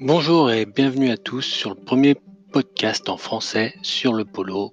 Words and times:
Bonjour 0.00 0.52
et 0.52 0.64
bienvenue 0.64 1.10
à 1.10 1.16
tous 1.16 1.42
sur 1.42 1.70
le 1.70 1.74
premier 1.74 2.14
podcast 2.52 3.08
en 3.08 3.16
français 3.16 3.74
sur 3.82 4.12
le 4.12 4.24
polo, 4.24 4.72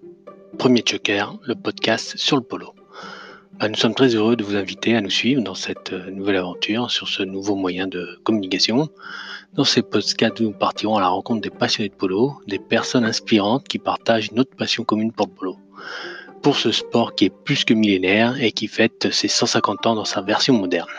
Premier 0.59 0.83
Choker, 0.87 1.39
le 1.41 1.55
podcast 1.55 2.15
sur 2.15 2.35
le 2.35 2.43
polo. 2.43 2.75
Bah, 3.59 3.67
nous 3.67 3.75
sommes 3.75 3.95
très 3.95 4.13
heureux 4.13 4.35
de 4.35 4.43
vous 4.43 4.55
inviter 4.55 4.95
à 4.95 5.01
nous 5.01 5.09
suivre 5.09 5.41
dans 5.41 5.55
cette 5.55 5.93
euh, 5.93 6.11
nouvelle 6.11 6.35
aventure 6.35 6.91
sur 6.91 7.07
ce 7.07 7.23
nouveau 7.23 7.55
moyen 7.55 7.87
de 7.87 8.19
communication. 8.23 8.87
Dans 9.55 9.63
ces 9.63 9.81
podcasts, 9.81 10.41
nous 10.41 10.51
partirons 10.51 10.97
à 10.97 11.01
la 11.01 11.07
rencontre 11.07 11.41
des 11.41 11.49
passionnés 11.49 11.89
de 11.89 11.95
polo, 11.95 12.33
des 12.47 12.59
personnes 12.59 13.03
inspirantes 13.03 13.67
qui 13.67 13.79
partagent 13.79 14.31
notre 14.31 14.55
passion 14.55 14.83
commune 14.83 15.11
pour 15.11 15.25
le 15.25 15.33
polo. 15.33 15.57
Pour 16.43 16.55
ce 16.55 16.71
sport 16.71 17.15
qui 17.15 17.25
est 17.25 17.33
plus 17.33 17.65
que 17.65 17.73
millénaire 17.73 18.39
et 18.39 18.51
qui 18.51 18.67
fête 18.67 19.11
ses 19.11 19.27
150 19.27 19.87
ans 19.87 19.95
dans 19.95 20.05
sa 20.05 20.21
version 20.21 20.53
moderne. 20.53 20.89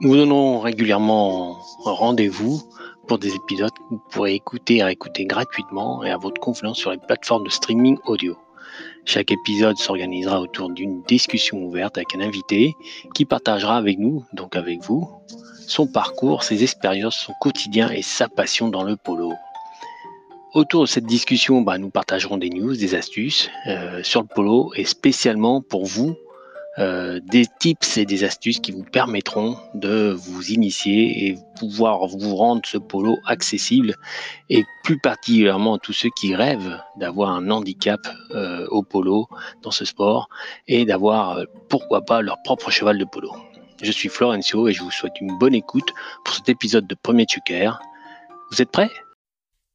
Nous 0.00 0.10
vous 0.10 0.16
donnons 0.16 0.60
régulièrement 0.60 1.58
rendez-vous 1.84 2.62
pour 3.06 3.18
des 3.18 3.34
épisodes 3.34 3.72
que 3.72 3.82
vous 3.90 4.02
pourrez 4.10 4.34
écouter 4.34 4.76
et 4.76 4.82
réécouter 4.82 5.24
gratuitement 5.24 6.04
et 6.04 6.10
à 6.10 6.16
votre 6.16 6.40
convenance 6.40 6.78
sur 6.78 6.90
les 6.90 6.98
plateformes 6.98 7.44
de 7.44 7.50
streaming 7.50 7.98
audio. 8.06 8.36
Chaque 9.04 9.32
épisode 9.32 9.76
s'organisera 9.76 10.40
autour 10.40 10.70
d'une 10.70 11.02
discussion 11.02 11.58
ouverte 11.64 11.98
avec 11.98 12.14
un 12.14 12.20
invité 12.20 12.74
qui 13.14 13.24
partagera 13.24 13.76
avec 13.76 13.98
nous, 13.98 14.24
donc 14.32 14.56
avec 14.56 14.80
vous, 14.82 15.08
son 15.66 15.86
parcours, 15.86 16.44
ses 16.44 16.62
expériences, 16.62 17.16
son 17.16 17.32
quotidien 17.40 17.90
et 17.90 18.02
sa 18.02 18.28
passion 18.28 18.68
dans 18.68 18.84
le 18.84 18.96
polo. 18.96 19.32
Autour 20.54 20.82
de 20.82 20.86
cette 20.86 21.06
discussion, 21.06 21.62
bah, 21.62 21.78
nous 21.78 21.90
partagerons 21.90 22.36
des 22.36 22.50
news, 22.50 22.76
des 22.76 22.94
astuces 22.94 23.50
euh, 23.66 24.02
sur 24.02 24.20
le 24.20 24.28
polo 24.28 24.72
et 24.76 24.84
spécialement 24.84 25.62
pour 25.62 25.86
vous, 25.86 26.14
euh, 26.78 27.20
des 27.24 27.44
tips 27.60 27.98
et 27.98 28.06
des 28.06 28.24
astuces 28.24 28.58
qui 28.58 28.72
vous 28.72 28.84
permettront 28.84 29.58
de 29.74 30.10
vous 30.10 30.52
initier 30.52 31.26
et 31.26 31.36
pouvoir 31.58 32.06
vous 32.06 32.34
rendre 32.34 32.62
ce 32.64 32.78
polo 32.78 33.18
accessible 33.26 33.96
et 34.48 34.64
plus 34.82 34.98
particulièrement 34.98 35.76
tous 35.76 35.92
ceux 35.92 36.08
qui 36.16 36.34
rêvent 36.34 36.80
d'avoir 36.96 37.30
un 37.30 37.50
handicap 37.50 38.00
euh, 38.30 38.66
au 38.70 38.82
polo 38.82 39.28
dans 39.62 39.70
ce 39.70 39.84
sport 39.84 40.28
et 40.66 40.86
d'avoir 40.86 41.36
euh, 41.36 41.44
pourquoi 41.68 42.06
pas 42.06 42.22
leur 42.22 42.42
propre 42.42 42.70
cheval 42.70 42.96
de 42.96 43.04
polo. 43.04 43.32
Je 43.82 43.92
suis 43.92 44.08
Florencio 44.08 44.68
et 44.68 44.72
je 44.72 44.82
vous 44.82 44.90
souhaite 44.90 45.20
une 45.20 45.36
bonne 45.38 45.54
écoute 45.54 45.92
pour 46.24 46.34
cet 46.34 46.48
épisode 46.48 46.86
de 46.86 46.94
Premier 46.94 47.26
Tucker. 47.26 47.72
Vous 48.50 48.62
êtes 48.62 48.70
prêts? 48.70 48.90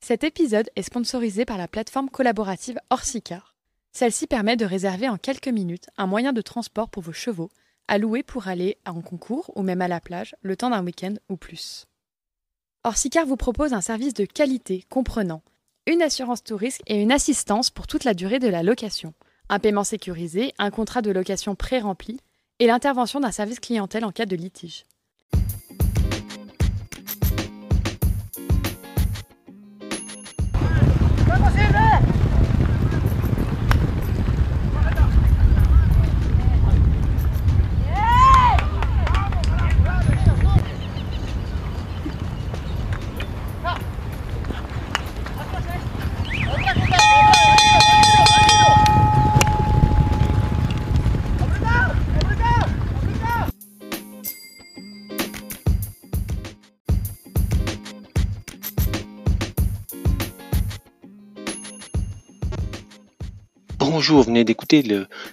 Cet 0.02 0.24
épisode 0.24 0.70
est 0.76 0.84
sponsorisé 0.84 1.46
par 1.46 1.58
la 1.58 1.68
plateforme 1.68 2.10
collaborative 2.10 2.80
Orsicar. 2.90 3.57
Celle-ci 4.00 4.28
permet 4.28 4.58
de 4.58 4.64
réserver 4.64 5.10
en 5.10 5.18
quelques 5.18 5.48
minutes 5.48 5.90
un 5.98 6.06
moyen 6.06 6.32
de 6.32 6.42
transport 6.44 6.88
pour 6.88 7.02
vos 7.02 7.14
chevaux, 7.14 7.50
à 7.88 7.98
louer 7.98 8.22
pour 8.22 8.48
aller 8.48 8.78
en 8.86 9.02
concours 9.02 9.52
ou 9.56 9.64
même 9.64 9.82
à 9.82 9.88
la 9.88 10.00
plage, 10.00 10.36
le 10.44 10.56
temps 10.56 10.70
d'un 10.70 10.86
week-end 10.86 11.16
ou 11.30 11.36
plus. 11.36 11.88
Orsicar 12.84 13.26
vous 13.26 13.38
propose 13.38 13.74
un 13.74 13.82
service 13.82 14.14
de 14.14 14.26
qualité 14.26 14.84
comprenant 14.88 15.42
une 15.88 16.04
assurance 16.04 16.44
tout 16.44 16.58
risque 16.58 16.84
et 16.86 17.02
une 17.02 17.12
assistance 17.12 17.72
pour 17.72 17.88
toute 17.88 18.04
la 18.04 18.14
durée 18.14 18.38
de 18.38 18.48
la 18.48 18.62
location, 18.62 19.16
un 19.50 19.58
paiement 19.58 19.84
sécurisé, 19.84 20.54
un 20.60 20.70
contrat 20.70 21.02
de 21.02 21.10
location 21.10 21.56
pré-rempli 21.56 22.20
et 22.60 22.68
l'intervention 22.68 23.20
d'un 23.20 23.32
service 23.32 23.60
clientèle 23.60 24.06
en 24.06 24.12
cas 24.12 24.28
de 24.28 24.36
litige. 24.36 24.84
Vous 64.08 64.24
venez 64.24 64.46
d'écouter 64.46 64.86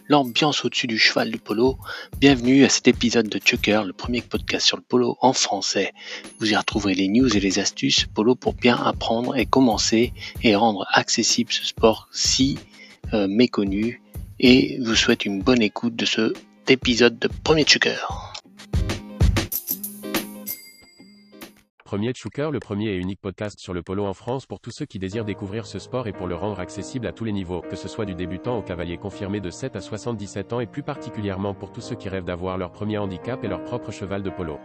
l'ambiance 0.09 0.65
au-dessus 0.65 0.89
du 0.89 0.99
cheval 0.99 1.31
du 1.31 1.39
polo. 1.39 1.79
Bienvenue 2.19 2.65
à 2.65 2.69
cet 2.69 2.89
épisode 2.89 3.29
de 3.29 3.39
Chucker, 3.39 3.85
le 3.85 3.93
premier 3.93 4.21
podcast 4.21 4.67
sur 4.67 4.77
le 4.77 4.83
polo 4.83 5.17
en 5.21 5.33
français. 5.33 5.93
Vous 6.41 6.51
y 6.51 6.57
retrouverez 6.57 6.95
les 6.95 7.07
news 7.07 7.37
et 7.37 7.41
les 7.41 7.61
astuces 7.61 8.07
polo 8.07 8.35
pour 8.35 8.55
bien 8.55 8.77
apprendre 8.77 9.37
et 9.37 9.47
commencer 9.47 10.13
et 10.43 10.57
rendre 10.57 10.87
accessible 10.93 11.53
ce 11.53 11.65
sport 11.65 12.09
si 12.11 12.59
euh, 13.13 13.29
méconnu. 13.29 14.03
Et 14.41 14.79
vous 14.81 14.97
souhaite 14.97 15.25
une 15.25 15.41
bonne 15.41 15.63
écoute 15.63 15.95
de 15.95 16.05
cet 16.05 16.35
épisode 16.69 17.17
de 17.21 17.29
Premier 17.45 17.63
Chucker. 17.63 18.34
Premier 21.95 22.13
Chouker, 22.13 22.51
le 22.51 22.59
premier 22.59 22.89
et 22.89 22.97
unique 22.97 23.21
podcast 23.21 23.61
sur 23.61 23.73
le 23.73 23.85
polo 23.85 24.05
en 24.05 24.15
France 24.15 24.47
pour 24.47 24.59
tous 24.59 24.73
ceux 24.73 24.85
qui 24.85 24.99
désirent 24.99 25.25
découvrir 25.25 25.65
ce 25.65 25.79
sport 25.79 26.09
et 26.09 26.13
pour 26.13 26.27
le 26.27 26.35
rendre 26.35 26.59
accessible 26.59 27.07
à 27.07 27.13
tous 27.13 27.23
les 27.23 27.31
niveaux, 27.31 27.61
que 27.61 27.77
ce 27.77 27.87
soit 27.87 28.05
du 28.05 28.17
débutant 28.17 28.59
au 28.59 28.63
cavalier 28.63 28.97
confirmé 28.97 29.39
de 29.39 29.49
7 29.49 29.77
à 29.77 29.81
77 29.81 30.55
ans 30.55 30.59
et 30.59 30.67
plus 30.67 30.83
particulièrement 30.83 31.55
pour 31.55 31.71
tous 31.71 31.83
ceux 31.83 31.95
qui 31.95 32.09
rêvent 32.09 32.25
d'avoir 32.25 32.59
leur 32.59 32.73
premier 32.73 32.99
handicap 32.99 33.45
et 33.45 33.47
leur 33.47 33.63
propre 33.63 33.93
cheval 33.93 34.25
de 34.25 34.31
polo. 34.31 34.59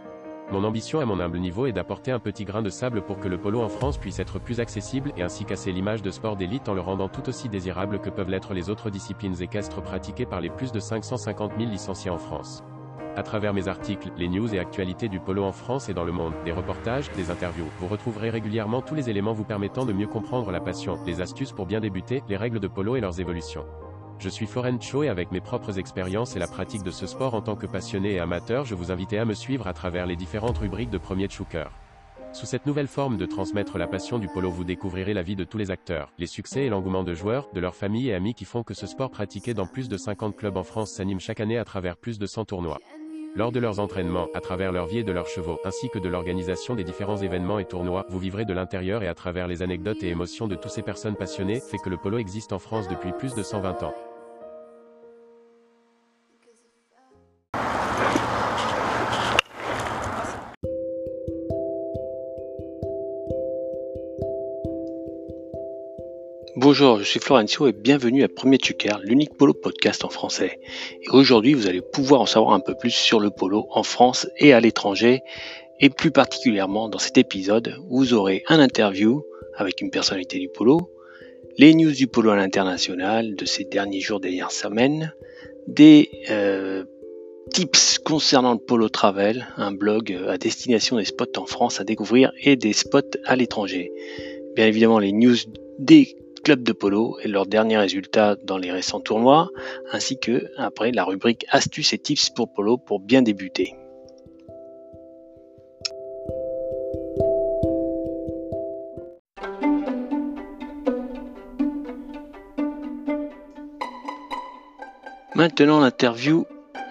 Mon 0.50 0.64
ambition 0.64 0.98
à 0.98 1.04
mon 1.04 1.20
humble 1.20 1.38
niveau 1.38 1.66
est 1.66 1.72
d'apporter 1.72 2.10
un 2.10 2.18
petit 2.18 2.44
grain 2.44 2.62
de 2.62 2.68
sable 2.68 3.00
pour 3.00 3.20
que 3.20 3.28
le 3.28 3.38
polo 3.38 3.60
en 3.60 3.68
France 3.68 3.96
puisse 3.96 4.18
être 4.18 4.40
plus 4.40 4.58
accessible 4.58 5.12
et 5.16 5.22
ainsi 5.22 5.44
casser 5.44 5.70
l'image 5.70 6.02
de 6.02 6.10
sport 6.10 6.34
d'élite 6.34 6.68
en 6.68 6.74
le 6.74 6.80
rendant 6.80 7.08
tout 7.08 7.28
aussi 7.28 7.48
désirable 7.48 8.00
que 8.00 8.10
peuvent 8.10 8.28
l'être 8.28 8.54
les 8.54 8.70
autres 8.70 8.90
disciplines 8.90 9.40
équestres 9.40 9.82
pratiquées 9.82 10.26
par 10.26 10.40
les 10.40 10.50
plus 10.50 10.72
de 10.72 10.80
550 10.80 11.52
000 11.56 11.70
licenciés 11.70 12.10
en 12.10 12.18
France. 12.18 12.64
À 13.20 13.22
travers 13.22 13.52
mes 13.52 13.68
articles, 13.68 14.10
les 14.16 14.30
news 14.30 14.54
et 14.54 14.58
actualités 14.58 15.10
du 15.10 15.20
polo 15.20 15.44
en 15.44 15.52
France 15.52 15.90
et 15.90 15.92
dans 15.92 16.04
le 16.04 16.10
monde, 16.10 16.32
des 16.46 16.52
reportages, 16.52 17.12
des 17.12 17.30
interviews, 17.30 17.66
vous 17.78 17.86
retrouverez 17.86 18.30
régulièrement 18.30 18.80
tous 18.80 18.94
les 18.94 19.10
éléments 19.10 19.34
vous 19.34 19.44
permettant 19.44 19.84
de 19.84 19.92
mieux 19.92 20.06
comprendre 20.06 20.50
la 20.50 20.58
passion, 20.58 20.98
les 21.04 21.20
astuces 21.20 21.52
pour 21.52 21.66
bien 21.66 21.80
débuter, 21.80 22.22
les 22.30 22.38
règles 22.38 22.60
de 22.60 22.66
polo 22.66 22.96
et 22.96 23.02
leurs 23.02 23.20
évolutions. 23.20 23.66
Je 24.18 24.30
suis 24.30 24.48
Cho 24.80 25.02
et 25.02 25.10
avec 25.10 25.32
mes 25.32 25.42
propres 25.42 25.78
expériences 25.78 26.34
et 26.34 26.38
la 26.38 26.46
pratique 26.46 26.82
de 26.82 26.90
ce 26.90 27.06
sport 27.06 27.34
en 27.34 27.42
tant 27.42 27.56
que 27.56 27.66
passionné 27.66 28.12
et 28.14 28.20
amateur, 28.20 28.64
je 28.64 28.74
vous 28.74 28.90
invite 28.90 29.12
à 29.12 29.26
me 29.26 29.34
suivre 29.34 29.66
à 29.66 29.74
travers 29.74 30.06
les 30.06 30.16
différentes 30.16 30.56
rubriques 30.56 30.88
de 30.88 30.96
Premier 30.96 31.28
Chouker. 31.28 31.66
Sous 32.32 32.46
cette 32.46 32.64
nouvelle 32.64 32.88
forme 32.88 33.18
de 33.18 33.26
transmettre 33.26 33.76
la 33.76 33.86
passion 33.86 34.18
du 34.18 34.28
polo, 34.28 34.50
vous 34.50 34.64
découvrirez 34.64 35.12
la 35.12 35.22
vie 35.22 35.36
de 35.36 35.44
tous 35.44 35.58
les 35.58 35.70
acteurs, 35.70 36.10
les 36.16 36.26
succès 36.26 36.64
et 36.64 36.70
l'engouement 36.70 37.04
de 37.04 37.12
joueurs, 37.12 37.50
de 37.52 37.60
leurs 37.60 37.76
familles 37.76 38.08
et 38.08 38.14
amis 38.14 38.32
qui 38.32 38.46
font 38.46 38.62
que 38.62 38.72
ce 38.72 38.86
sport 38.86 39.10
pratiqué 39.10 39.52
dans 39.52 39.66
plus 39.66 39.90
de 39.90 39.98
50 39.98 40.36
clubs 40.36 40.56
en 40.56 40.64
France 40.64 40.92
s'anime 40.92 41.20
chaque 41.20 41.40
année 41.40 41.58
à 41.58 41.66
travers 41.66 41.98
plus 41.98 42.18
de 42.18 42.24
100 42.24 42.46
tournois. 42.46 42.78
Lors 43.36 43.52
de 43.52 43.60
leurs 43.60 43.78
entraînements, 43.78 44.26
à 44.34 44.40
travers 44.40 44.72
leur 44.72 44.86
vie 44.86 44.98
et 44.98 45.04
de 45.04 45.12
leurs 45.12 45.28
chevaux, 45.28 45.60
ainsi 45.64 45.88
que 45.88 46.00
de 46.00 46.08
l'organisation 46.08 46.74
des 46.74 46.82
différents 46.82 47.18
événements 47.18 47.60
et 47.60 47.64
tournois, 47.64 48.04
vous 48.08 48.18
vivrez 48.18 48.44
de 48.44 48.52
l'intérieur 48.52 49.04
et 49.04 49.08
à 49.08 49.14
travers 49.14 49.46
les 49.46 49.62
anecdotes 49.62 50.02
et 50.02 50.08
émotions 50.08 50.48
de 50.48 50.56
toutes 50.56 50.72
ces 50.72 50.82
personnes 50.82 51.14
passionnées, 51.14 51.60
fait 51.60 51.78
que 51.78 51.90
le 51.90 51.96
polo 51.96 52.18
existe 52.18 52.52
en 52.52 52.58
France 52.58 52.88
depuis 52.88 53.12
plus 53.12 53.34
de 53.34 53.44
120 53.44 53.84
ans. 53.84 53.94
Bonjour, 66.70 67.00
je 67.00 67.02
suis 67.02 67.18
Florencio 67.18 67.66
et 67.66 67.72
bienvenue 67.72 68.22
à 68.22 68.28
Premier 68.28 68.56
Tucker, 68.56 68.92
l'unique 69.02 69.36
polo 69.36 69.52
podcast 69.52 70.04
en 70.04 70.08
français. 70.08 70.60
Et 71.02 71.10
aujourd'hui, 71.10 71.52
vous 71.52 71.66
allez 71.66 71.80
pouvoir 71.80 72.20
en 72.20 72.26
savoir 72.26 72.52
un 72.52 72.60
peu 72.60 72.76
plus 72.76 72.92
sur 72.92 73.18
le 73.18 73.30
polo 73.30 73.66
en 73.72 73.82
France 73.82 74.28
et 74.38 74.52
à 74.52 74.60
l'étranger. 74.60 75.22
Et 75.80 75.90
plus 75.90 76.12
particulièrement 76.12 76.88
dans 76.88 77.00
cet 77.00 77.18
épisode, 77.18 77.74
vous 77.90 78.14
aurez 78.14 78.44
un 78.46 78.60
interview 78.60 79.24
avec 79.56 79.80
une 79.80 79.90
personnalité 79.90 80.38
du 80.38 80.48
polo, 80.48 80.92
les 81.58 81.74
news 81.74 81.90
du 81.90 82.06
polo 82.06 82.30
à 82.30 82.36
l'international 82.36 83.34
de 83.34 83.44
ces 83.46 83.64
derniers 83.64 84.00
jours, 84.00 84.20
dernières 84.20 84.52
semaines, 84.52 85.12
des 85.66 86.08
euh, 86.30 86.84
tips 87.52 87.98
concernant 87.98 88.52
le 88.52 88.60
polo 88.60 88.88
travel, 88.88 89.48
un 89.56 89.72
blog 89.72 90.16
à 90.28 90.38
destination 90.38 90.98
des 90.98 91.04
spots 91.04 91.36
en 91.36 91.46
France 91.46 91.80
à 91.80 91.84
découvrir 91.84 92.30
et 92.40 92.54
des 92.54 92.74
spots 92.74 93.18
à 93.24 93.34
l'étranger. 93.34 93.90
Bien 94.54 94.68
évidemment, 94.68 95.00
les 95.00 95.10
news 95.10 95.34
des 95.80 96.14
club 96.44 96.62
de 96.62 96.72
polo 96.72 97.18
et 97.22 97.28
leurs 97.28 97.46
derniers 97.46 97.78
résultats 97.78 98.36
dans 98.44 98.58
les 98.58 98.72
récents 98.72 99.00
tournois, 99.00 99.48
ainsi 99.92 100.18
que 100.18 100.50
après 100.56 100.92
la 100.92 101.04
rubrique 101.04 101.46
astuces 101.50 101.92
et 101.92 101.98
tips 101.98 102.30
pour 102.30 102.52
polo 102.52 102.76
pour 102.76 103.00
bien 103.00 103.22
débuter. 103.22 103.74
Maintenant 115.34 115.80
l'interview 115.80 116.44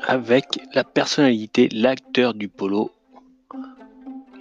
avec 0.08 0.46
la 0.74 0.84
personnalité, 0.84 1.70
l'acteur 1.72 2.34
du 2.34 2.48
polo, 2.48 2.92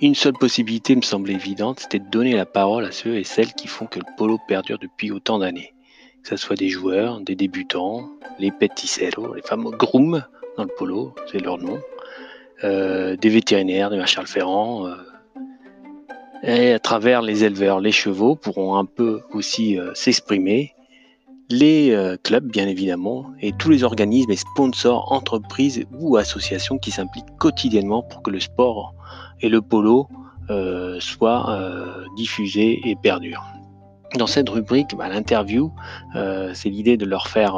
Une 0.00 0.14
seule 0.14 0.34
possibilité 0.34 0.94
me 0.94 1.02
semblait 1.02 1.34
évidente, 1.34 1.80
c'était 1.80 1.98
de 1.98 2.08
donner 2.08 2.36
la 2.36 2.46
parole 2.46 2.84
à 2.84 2.92
ceux 2.92 3.16
et 3.16 3.24
celles 3.24 3.52
qui 3.54 3.66
font 3.66 3.86
que 3.86 3.98
le 3.98 4.04
polo 4.16 4.38
perdure 4.46 4.78
depuis 4.78 5.10
autant 5.10 5.40
d'années. 5.40 5.74
Que 6.22 6.28
ce 6.28 6.36
soit 6.36 6.54
des 6.54 6.68
joueurs, 6.68 7.20
des 7.20 7.34
débutants, 7.34 8.08
les 8.38 8.52
peticeros, 8.52 9.34
les 9.34 9.42
fameux 9.42 9.72
grooms 9.72 10.24
dans 10.56 10.62
le 10.62 10.70
polo, 10.78 11.16
c'est 11.30 11.40
leur 11.40 11.58
nom, 11.58 11.80
euh, 12.62 13.16
des 13.16 13.28
vétérinaires, 13.28 13.90
des 13.90 13.96
Marshall 13.96 14.28
Ferrand, 14.28 14.86
euh, 14.86 14.94
et 16.44 16.72
à 16.72 16.78
travers 16.78 17.20
les 17.20 17.42
éleveurs, 17.42 17.80
les 17.80 17.90
chevaux 17.90 18.36
pourront 18.36 18.76
un 18.76 18.84
peu 18.84 19.22
aussi 19.32 19.80
euh, 19.80 19.92
s'exprimer, 19.94 20.74
les 21.50 22.16
clubs 22.22 22.46
bien 22.46 22.68
évidemment, 22.68 23.32
et 23.40 23.52
tous 23.52 23.70
les 23.70 23.84
organismes 23.84 24.30
et 24.30 24.36
sponsors, 24.36 25.10
entreprises 25.12 25.84
ou 25.98 26.16
associations 26.16 26.78
qui 26.78 26.90
s'impliquent 26.90 27.36
quotidiennement 27.38 28.02
pour 28.02 28.22
que 28.22 28.30
le 28.30 28.40
sport 28.40 28.94
et 29.40 29.48
le 29.48 29.62
polo 29.62 30.08
euh, 30.50 30.98
soit 30.98 31.50
euh, 31.50 32.06
diffusé 32.16 32.80
et 32.88 32.96
perdure. 32.96 33.44
Dans 34.16 34.26
cette 34.26 34.48
rubrique, 34.48 34.96
bah, 34.96 35.06
l'interview, 35.08 35.70
euh, 36.16 36.52
c'est 36.54 36.70
l'idée 36.70 36.96
de 36.96 37.04
leur 37.04 37.28
faire 37.28 37.56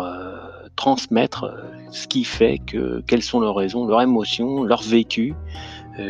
transmettre 0.75 1.55
ce 1.93 2.09
qui 2.09 2.25
fait 2.25 2.59
que, 2.59 3.01
quelles 3.07 3.23
sont 3.23 3.39
leurs 3.39 3.55
raisons, 3.55 3.87
leurs 3.87 4.03
émotions, 4.03 4.65
leurs 4.65 4.83
vécus, 4.83 5.35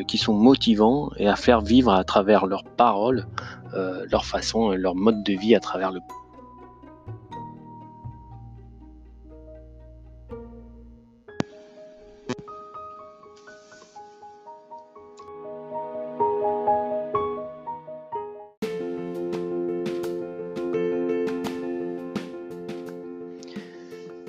qui 0.06 0.19
sont 0.19 0.35
motivants 0.35 1.11
et 1.17 1.26
à 1.26 1.35
faire 1.35 1.61
vivre 1.62 1.93
à 1.93 2.05
travers 2.05 2.47
leurs 2.47 2.62
paroles, 2.62 3.26
leur 3.75 4.25
façon, 4.25 4.71
leur 4.71 4.94
mode 4.94 5.25
de 5.25 5.33
vie 5.33 5.56
à 5.56 5.61
travers 5.61 5.91
le 5.91 6.00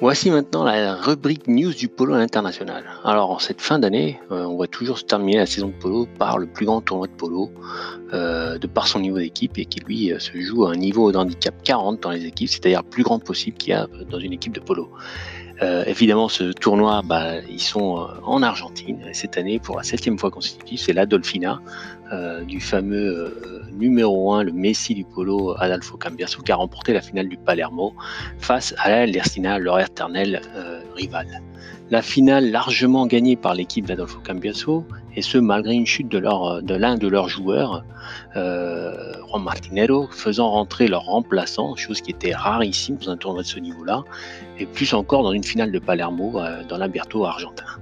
Voici 0.01 0.31
maintenant 0.31 0.63
la 0.63 0.95
rubrique 0.95 1.48
news 1.48 1.75
du 1.75 1.88
polo 1.88 2.15
international. 2.15 2.86
Alors 3.03 3.30
en 3.30 3.38
cette 3.38 3.62
fin 3.62 3.77
d'année, 3.77 4.19
euh, 4.31 4.45
on 4.45 4.57
va 4.57 4.65
toujours 4.65 4.98
se 4.98 5.03
terminer 5.03 5.38
la 5.38 5.45
saison 5.45 5.68
de 5.68 5.74
polo 5.74 6.07
par 6.18 6.39
le 6.39 6.48
plus 6.48 6.65
grand 6.65 6.81
tournoi 6.81 7.06
de 7.06 7.12
polo 7.12 7.51
euh, 8.12 8.57
de 8.57 8.65
par 8.65 8.88
son 8.88 9.00
niveau 9.00 9.19
d'équipe 9.19 9.59
et 9.59 9.65
qui 9.65 9.80
lui 9.81 10.12
euh, 10.12 10.18
se 10.18 10.36
joue 10.42 10.65
à 10.65 10.71
un 10.71 10.75
niveau 10.75 11.12
d'handicap 11.12 11.53
40 11.63 12.01
dans 12.01 12.09
les 12.09 12.25
équipes, 12.25 12.50
c'est-à-dire 12.50 12.81
le 12.81 12.89
plus 12.89 13.03
grand 13.03 13.19
possible 13.19 13.56
qu'il 13.57 13.74
y 13.74 13.75
a 13.75 13.88
dans 14.09 14.19
une 14.19 14.33
équipe 14.33 14.53
de 14.53 14.59
polo. 14.59 14.89
évidemment, 15.86 16.30
ce 16.30 16.45
tournoi, 16.51 17.04
bah, 17.06 17.39
ils 17.47 17.62
sont 17.62 18.07
en 18.24 18.42
Argentine. 18.42 18.97
cette 19.13 19.38
année, 19.38 19.59
pour 19.59 19.77
la 19.77 19.83
septième 19.83 20.18
fois 20.18 20.31
consécutive, 20.31 20.80
c'est 20.80 20.94
la 20.94 21.06
Dolphina 22.11 22.41
du 22.45 22.59
fameux 22.59 23.61
numéro 23.71 24.33
1, 24.33 24.43
le 24.43 24.51
Messi 24.51 24.93
du 24.93 25.03
polo 25.03 25.55
Adolfo 25.59 25.97
Cambiaso, 25.97 26.41
qui 26.41 26.51
a 26.51 26.55
remporté 26.55 26.93
la 26.93 27.01
finale 27.01 27.27
du 27.29 27.37
Palermo 27.37 27.93
face 28.39 28.73
à 28.77 28.89
la 28.89 29.05
Lersina, 29.05 29.59
leur 29.59 29.79
éternel 29.79 30.41
euh, 30.55 30.81
rival. 30.95 31.27
La 31.89 32.01
finale 32.01 32.51
largement 32.51 33.05
gagnée 33.05 33.35
par 33.35 33.53
l'équipe 33.53 33.85
d'Adolfo 33.85 34.19
Cambiaso, 34.25 34.85
et 35.15 35.21
ce 35.21 35.37
malgré 35.37 35.73
une 35.73 35.85
chute 35.85 36.09
de, 36.09 36.19
l'un 36.19 36.95
de 36.95 37.07
leurs 37.07 37.27
joueurs, 37.27 37.83
euh, 38.35 39.13
Juan 39.27 39.43
Martinero, 39.43 40.07
faisant 40.09 40.51
rentrer 40.51 40.87
leur 40.87 41.03
remplaçant, 41.03 41.75
chose 41.75 42.01
qui 42.01 42.11
était 42.11 42.33
rarissime 42.33 42.97
dans 42.97 43.11
un 43.11 43.17
tournoi 43.17 43.43
de 43.43 43.47
ce 43.47 43.59
niveau-là, 43.59 44.03
et 44.57 44.65
plus 44.65 44.93
encore 44.93 45.23
dans 45.23 45.33
une 45.33 45.43
finale 45.43 45.71
de 45.71 45.79
Palermo 45.79 46.39
euh, 46.39 46.63
dans 46.67 46.77
l'Alberto 46.77 47.25
argentin. 47.25 47.81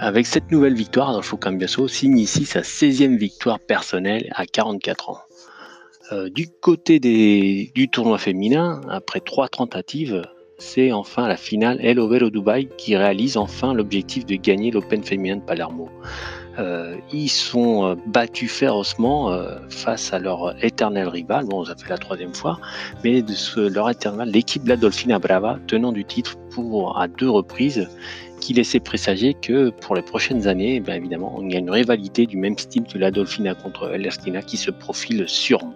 Avec 0.00 0.26
cette 0.26 0.52
nouvelle 0.52 0.74
victoire, 0.74 1.10
Adolfo 1.10 1.36
Cambiaso 1.36 1.88
signe 1.88 2.18
ici 2.18 2.44
sa 2.44 2.60
16e 2.60 3.16
victoire 3.16 3.58
personnelle 3.58 4.30
à 4.36 4.46
44 4.46 5.10
ans. 5.10 5.18
Euh, 6.12 6.30
du 6.30 6.48
côté 6.48 7.00
du 7.00 7.88
tournoi 7.90 8.16
féminin, 8.18 8.80
après 8.88 9.18
trois 9.18 9.48
tentatives, 9.48 10.22
c'est 10.56 10.92
enfin 10.92 11.26
la 11.26 11.36
finale 11.36 11.78
El 11.80 11.98
Overo 11.98 12.30
Dubai 12.30 12.68
qui 12.78 12.96
réalise 12.96 13.36
enfin 13.36 13.74
l'objectif 13.74 14.24
de 14.24 14.36
gagner 14.36 14.70
l'Open 14.70 15.02
féminin 15.02 15.38
de 15.38 15.42
Palermo. 15.42 15.88
Euh, 16.60 16.96
ils 17.12 17.28
sont 17.28 17.84
euh, 17.84 17.94
battus 18.06 18.52
férocement 18.52 19.36
face 19.68 20.12
à 20.12 20.20
leur 20.20 20.54
éternel 20.64 21.08
rival. 21.08 21.46
Bon, 21.46 21.64
ça 21.64 21.74
fait 21.74 21.90
la 21.90 21.98
troisième 21.98 22.34
fois, 22.34 22.60
mais 23.02 23.20
de 23.20 23.68
leur 23.68 23.90
éternel, 23.90 24.30
l'équipe 24.30 24.66
la 24.66 24.76
Dolphina 24.76 25.18
Brava, 25.18 25.58
tenant 25.66 25.90
du 25.90 26.04
titre 26.04 26.36
pour 26.50 26.98
à 26.98 27.08
deux 27.08 27.30
reprises, 27.30 27.88
qui 28.40 28.54
laissait 28.54 28.80
présager 28.80 29.34
que 29.34 29.70
pour 29.70 29.94
les 29.94 30.02
prochaines 30.02 30.46
années, 30.46 30.82
eh 30.86 30.90
évidemment, 30.90 31.40
il 31.42 31.52
y 31.52 31.56
a 31.56 31.58
une 31.58 31.70
rivalité 31.70 32.26
du 32.26 32.36
même 32.36 32.56
style 32.56 32.84
que 32.84 32.98
la 32.98 33.10
Dolphina 33.10 33.54
contre 33.54 33.88
l'Erstina 33.88 34.42
qui 34.42 34.56
se 34.56 34.70
profile 34.70 35.24
sûrement. 35.26 35.74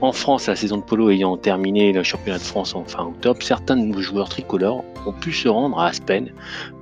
En 0.00 0.12
France, 0.12 0.46
la 0.46 0.56
saison 0.56 0.76
de 0.76 0.82
polo 0.82 1.10
ayant 1.10 1.36
terminé 1.38 1.92
le 1.92 2.02
championnat 2.02 2.38
de 2.38 2.44
France 2.44 2.74
en 2.74 2.84
fin 2.84 3.04
octobre, 3.04 3.42
certains 3.42 3.76
de 3.76 3.82
nos 3.82 4.00
joueurs 4.00 4.28
tricolores 4.28 4.84
ont 5.06 5.12
pu 5.12 5.32
se 5.32 5.48
rendre 5.48 5.78
à 5.78 5.86
Aspen 5.88 6.32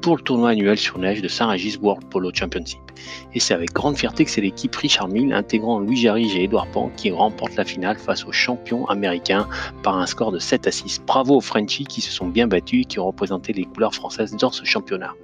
pour 0.01 0.17
le 0.17 0.23
tournoi 0.23 0.51
annuel 0.51 0.79
sur 0.79 0.99
neige 0.99 1.23
de 1.23 1.29
Saint-Régis 1.29 1.79
World 1.81 2.05
Polo 2.11 2.31
Championship. 2.33 2.81
Et 3.35 3.41
c'est 3.41 3.55
avec 3.55 3.73
grande 3.73 3.97
fierté 3.97 4.25
que 4.25 4.31
c'est 4.31 4.41
l'équipe 4.41 4.75
Richard 4.75 5.09
Mille, 5.09 5.33
intégrant 5.33 5.79
Louis 5.79 5.97
Jarige 5.97 6.37
et 6.37 6.45
Edouard 6.45 6.69
Pan, 6.69 6.91
qui 6.97 7.11
remporte 7.11 7.57
la 7.57 7.65
finale 7.65 7.99
face 7.99 8.25
aux 8.25 8.33
champions 8.33 8.87
américains 8.87 9.49
par 9.83 9.99
un 9.99 10.07
score 10.07 10.33
de 10.33 10.39
7 10.39 10.67
à 10.67 10.71
6. 10.71 11.03
Bravo 11.07 11.37
aux 11.37 11.41
Frenchies 11.41 11.85
qui 11.85 12.01
se 12.01 12.13
sont 12.13 12.29
bien 12.29 12.47
battus 12.47 12.83
et 12.83 12.85
qui 12.85 12.99
ont 12.99 13.07
représenté 13.07 13.53
les 13.53 13.65
couleurs 13.65 13.95
françaises 13.95 14.35
dans 14.37 14.51
ce 14.51 14.65
championnat. 14.65 15.15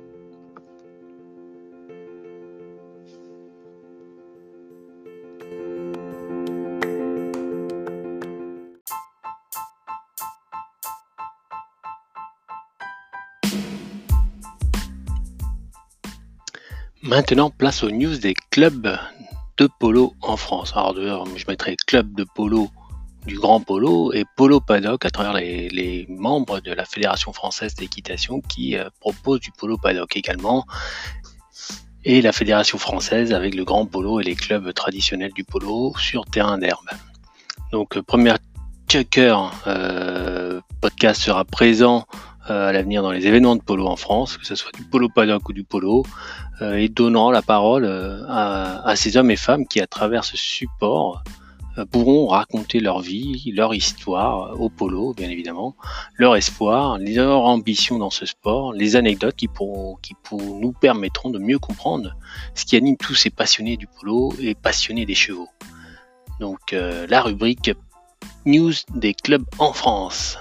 Maintenant, 17.10 17.50
place 17.50 17.82
aux 17.82 17.90
news 17.90 18.18
des 18.18 18.34
clubs 18.52 18.96
de 19.56 19.68
polo 19.80 20.14
en 20.22 20.36
France. 20.36 20.70
Alors, 20.76 21.26
je 21.36 21.44
mettrai 21.48 21.74
club 21.74 22.14
de 22.14 22.24
polo 22.36 22.70
du 23.26 23.36
Grand 23.36 23.60
Polo 23.60 24.12
et 24.12 24.24
Polo 24.36 24.60
Paddock 24.60 25.04
à 25.04 25.10
travers 25.10 25.34
les, 25.34 26.06
membres 26.08 26.60
de 26.60 26.72
la 26.72 26.84
Fédération 26.84 27.32
française 27.32 27.74
d'équitation 27.74 28.40
qui 28.40 28.76
euh, 28.76 28.88
propose 29.00 29.40
du 29.40 29.50
Polo 29.50 29.76
Paddock 29.76 30.16
également. 30.16 30.64
Et 32.04 32.22
la 32.22 32.30
Fédération 32.30 32.78
française 32.78 33.32
avec 33.32 33.56
le 33.56 33.64
Grand 33.64 33.87
Polo 33.87 34.20
et 34.20 34.23
les 34.23 34.37
clubs 34.37 34.73
traditionnels 34.73 35.32
du 35.32 35.42
polo 35.42 35.92
sur 35.99 36.26
terrain 36.26 36.58
d'herbe. 36.58 36.87
Donc, 37.73 37.96
euh, 37.96 38.02
premier 38.02 38.35
checker 38.87 39.37
euh, 39.66 40.61
podcast 40.80 41.20
sera 41.20 41.44
présent 41.44 42.06
à 42.44 42.73
l'avenir 42.73 43.02
dans 43.02 43.12
les 43.12 43.26
événements 43.26 43.54
de 43.54 43.62
polo 43.62 43.87
en 43.87 43.96
France, 43.96 44.37
que 44.37 44.46
ce 44.46 44.54
soit 44.54 44.73
du 44.73 44.85
polo 44.85 45.08
paddock 45.08 45.49
ou 45.49 45.52
du 45.52 45.62
polo, 45.62 46.04
et 46.61 46.88
donnant 46.88 47.31
la 47.31 47.43
parole 47.43 47.85
euh, 47.85 48.23
à, 48.29 48.95
ces 48.97 49.17
hommes 49.17 49.31
et 49.31 49.37
femmes 49.37 49.67
qui, 49.67 49.81
à 49.81 49.87
travers 49.87 50.25
ce 50.25 50.37
support, 50.37 51.23
pourront 51.93 52.26
raconter 52.26 52.81
leur 52.81 53.00
vie, 53.00 53.52
leur 53.55 53.73
histoire 53.75 54.61
au 54.61 54.69
polo, 54.69 55.14
bien 55.14 55.31
évidemment, 55.31 55.76
leur 56.17 56.37
espoir, 56.37 56.99
leur 56.99 57.45
ambition 57.45 57.99
dans 57.99 58.11
ce 58.11 58.26
sport, 58.26 58.75
les 58.75 58.97
anecdotes 58.97 59.37
qui, 59.37 59.49
pourront, 59.49 59.97
qui 60.02 60.14
nous 60.33 60.73
permettront 60.73 61.31
de 61.31 61.38
mieux 61.38 61.59
comprendre 61.59 62.17
ce 62.55 62.67
qui 62.67 62.76
anime 62.76 62.97
tous 62.97 63.14
ces 63.14 63.31
passionnés 63.31 63.76
du 63.76 63.87
polo 63.87 64.35
et 64.40 64.55
passionnés 64.55 65.07
des 65.07 65.14
chevaux. 65.14 65.49
Donc 66.40 66.73
la 66.73 67.23
rubrique 67.23 67.71
News 68.47 68.73
des 68.95 69.14
clubs 69.14 69.45
en 69.59 69.73
France. 69.73 70.38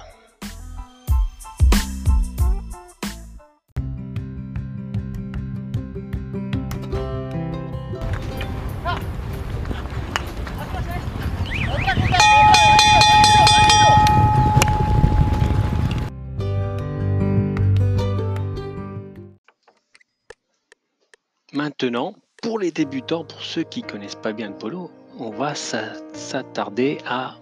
Maintenant, 21.81 22.13
pour 22.41 22.59
les 22.59 22.71
débutants, 22.71 23.23
pour 23.23 23.41
ceux 23.41 23.63
qui 23.63 23.83
connaissent 23.83 24.15
pas 24.15 24.33
bien 24.33 24.49
le 24.49 24.53
polo, 24.53 24.91
on 25.17 25.29
va 25.29 25.55
s'attarder 25.55 26.97
à 27.07 27.37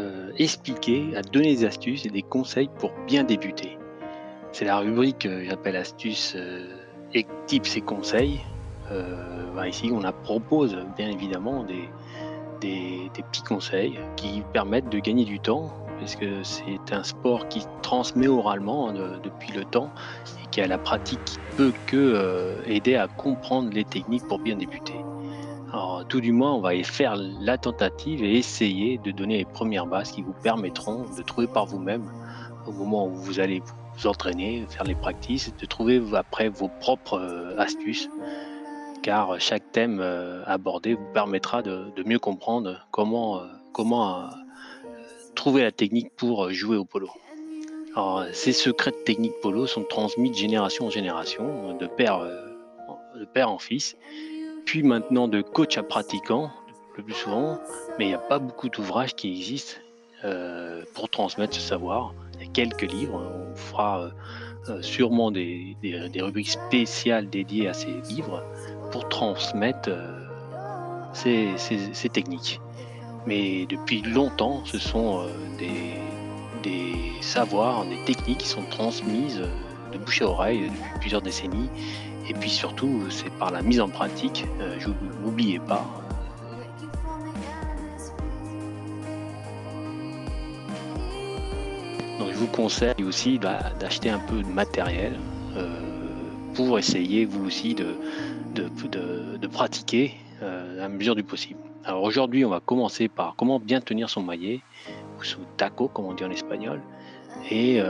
euh, 0.00 0.32
expliquer, 0.38 1.14
à 1.14 1.20
donner 1.20 1.54
des 1.54 1.66
astuces 1.66 2.06
et 2.06 2.08
des 2.08 2.22
conseils 2.22 2.70
pour 2.78 2.92
bien 3.06 3.24
débuter. 3.24 3.76
C'est 4.52 4.64
la 4.64 4.78
rubrique 4.78 5.18
que 5.18 5.44
j'appelle 5.44 5.76
astuces 5.76 6.32
euh, 6.34 6.66
et 7.12 7.26
tips 7.46 7.76
et 7.76 7.82
conseils. 7.82 8.40
Euh, 8.90 9.52
bah, 9.54 9.68
ici, 9.68 9.90
on 9.92 10.02
a 10.02 10.12
propose 10.12 10.78
bien 10.96 11.10
évidemment 11.10 11.62
des, 11.64 11.90
petits 12.60 13.42
conseils 13.42 13.98
qui 14.16 14.42
permettent 14.54 14.88
de 14.88 14.98
gagner 14.98 15.26
du 15.26 15.40
temps, 15.40 15.74
parce 15.98 16.16
que 16.16 16.42
c'est 16.42 16.92
un 16.92 17.02
sport 17.02 17.48
qui 17.48 17.64
transmet 17.82 18.28
oralement 18.28 18.88
hein, 18.88 19.18
depuis 19.22 19.52
le 19.52 19.64
temps 19.64 19.90
et 20.42 20.46
qui 20.50 20.60
a 20.60 20.66
la 20.66 20.78
pratique 20.78 21.24
qui 21.24 21.38
peut 21.56 21.72
que 21.86 21.96
euh, 21.96 22.62
aider 22.66 22.96
à 22.96 23.08
comprendre 23.08 23.70
les 23.72 23.84
techniques 23.84 24.26
pour 24.28 24.38
bien 24.38 24.56
débuter. 24.56 24.94
Alors, 25.72 26.04
tout 26.06 26.20
du 26.20 26.32
moins, 26.32 26.52
on 26.52 26.60
va 26.60 26.70
faire 26.84 27.16
la 27.16 27.58
tentative 27.58 28.22
et 28.22 28.36
essayer 28.36 28.98
de 28.98 29.10
donner 29.10 29.38
les 29.38 29.44
premières 29.44 29.86
bases 29.86 30.12
qui 30.12 30.22
vous 30.22 30.34
permettront 30.42 31.04
de 31.16 31.22
trouver 31.22 31.48
par 31.48 31.66
vous-même, 31.66 32.04
au 32.66 32.72
moment 32.72 33.06
où 33.06 33.14
vous 33.14 33.40
allez 33.40 33.60
vous 33.96 34.06
entraîner, 34.06 34.64
faire 34.68 34.84
les 34.84 34.94
practices, 34.94 35.52
de 35.56 35.66
trouver 35.66 36.00
après 36.14 36.48
vos 36.48 36.68
propres 36.80 37.18
euh, 37.18 37.58
astuces, 37.58 38.08
car 39.02 39.40
chaque 39.40 39.72
thème 39.72 39.98
euh, 40.00 40.44
abordé 40.46 40.94
vous 40.94 41.06
permettra 41.12 41.62
de, 41.62 41.92
mieux 42.06 42.20
comprendre 42.20 42.86
comment 42.92 43.40
trouver 45.34 45.62
la 45.62 45.72
technique 45.72 46.10
pour 46.16 46.50
jouer 46.50 46.76
au 46.76 46.84
polo. 46.84 47.08
Alors, 47.94 48.24
ces 48.32 48.52
secrets 48.52 48.90
de 48.90 48.96
technique 48.96 49.34
polo 49.40 49.66
sont 49.66 49.84
transmis 49.84 50.30
de 50.30 50.36
génération 50.36 50.86
en 50.86 50.90
génération, 50.90 51.76
de 51.76 51.86
père, 51.86 52.20
de 53.14 53.24
père 53.24 53.50
en 53.50 53.58
fils, 53.58 53.96
puis 54.64 54.82
maintenant 54.82 55.28
de 55.28 55.42
coach 55.42 55.78
à 55.78 55.82
pratiquant, 55.82 56.50
le 56.96 57.02
plus 57.02 57.14
souvent, 57.14 57.58
mais 57.98 58.06
il 58.06 58.08
n'y 58.08 58.14
a 58.14 58.18
pas 58.18 58.38
beaucoup 58.38 58.68
d'ouvrages 58.68 59.14
qui 59.14 59.28
existent 59.30 59.76
euh, 60.24 60.84
pour 60.94 61.08
transmettre 61.08 61.54
ce 61.54 61.60
savoir. 61.60 62.14
Il 62.34 62.46
y 62.46 62.48
a 62.48 62.52
quelques 62.52 62.90
livres, 62.90 63.20
on 63.52 63.54
fera 63.56 64.00
euh, 64.00 64.10
euh, 64.68 64.82
sûrement 64.82 65.30
des, 65.30 65.76
rubriques 66.16 66.50
spéciales 66.50 67.28
dédiées 67.28 67.68
à 67.68 67.74
ces 67.74 67.92
livres 68.08 68.42
pour 68.90 69.08
transmettre 69.08 69.90
ces, 71.12 71.54
techniques. 72.12 72.60
Mais 73.26 73.66
depuis 73.66 74.02
longtemps, 74.02 74.62
ce 74.64 74.78
sont 74.78 75.26
des, 75.58 75.94
des, 76.62 76.94
savoirs, 77.20 77.84
des 77.86 78.02
techniques 78.04 78.38
qui 78.38 78.48
sont 78.48 78.64
transmises 78.70 79.42
de 79.92 79.98
bouche 79.98 80.22
à 80.22 80.26
oreille 80.26 80.62
depuis 80.68 80.98
plusieurs 81.00 81.22
décennies 81.22 81.70
et 82.28 82.32
puis 82.32 82.48
surtout, 82.48 83.02
c'est 83.10 83.30
par 83.34 83.50
la 83.50 83.60
mise 83.60 83.80
en 83.80 83.88
pratique, 83.88 84.46
euh, 84.60 84.78
n'oubliez 85.22 85.58
pas. 85.58 85.84
Donc 92.18 92.28
je 92.32 92.36
vous 92.36 92.46
conseille 92.46 93.04
aussi 93.04 93.38
d'acheter 93.38 94.08
un 94.08 94.20
peu 94.20 94.42
de 94.42 94.48
matériel 94.48 95.18
euh, 95.56 95.68
pour 96.54 96.78
essayer 96.78 97.26
vous 97.26 97.44
aussi 97.44 97.74
de, 97.74 97.94
de, 98.54 99.46
pratiquer 99.46 100.14
euh, 100.42 100.84
à 100.84 100.88
mesure 100.88 101.14
du 101.14 101.22
possible. 101.22 101.60
Alors 101.84 102.02
aujourd'hui, 102.02 102.44
on 102.44 102.50
va 102.50 102.60
commencer 102.60 103.08
par 103.08 103.36
comment 103.36 103.58
bien 103.58 103.80
tenir 103.80 104.08
son 104.08 104.22
maillet, 104.22 104.62
ou 105.18 105.24
son 105.24 105.40
taco 105.56 105.88
comme 105.88 106.06
on 106.06 106.14
dit 106.14 106.24
en 106.24 106.30
espagnol, 106.30 106.80
et 107.50 107.80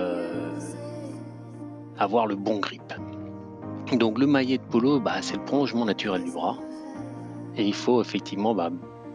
avoir 1.99 2.27
le 2.27 2.35
bon 2.35 2.59
grip. 2.59 2.93
Donc 3.93 4.19
le 4.19 4.27
maillet 4.27 4.59
de 4.59 4.63
polo, 4.63 4.99
bah, 4.99 5.21
c'est 5.21 5.37
le 5.37 5.45
prolongement 5.45 5.85
naturel 5.85 6.25
du 6.25 6.33
bras. 6.33 6.57
Et 7.57 7.65
il 7.65 7.75
faut 7.75 8.01
effectivement, 8.01 8.55
bah, 8.55 8.71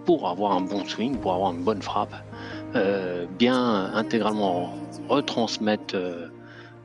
pour 0.05 0.27
avoir 0.29 0.53
un 0.53 0.61
bon 0.61 0.85
swing, 0.85 1.17
pour 1.17 1.33
avoir 1.33 1.51
une 1.51 1.63
bonne 1.63 1.81
frappe, 1.81 2.13
euh, 2.75 3.25
bien 3.37 3.93
intégralement 3.93 4.73
retransmettre 5.09 5.95
euh, 5.95 6.27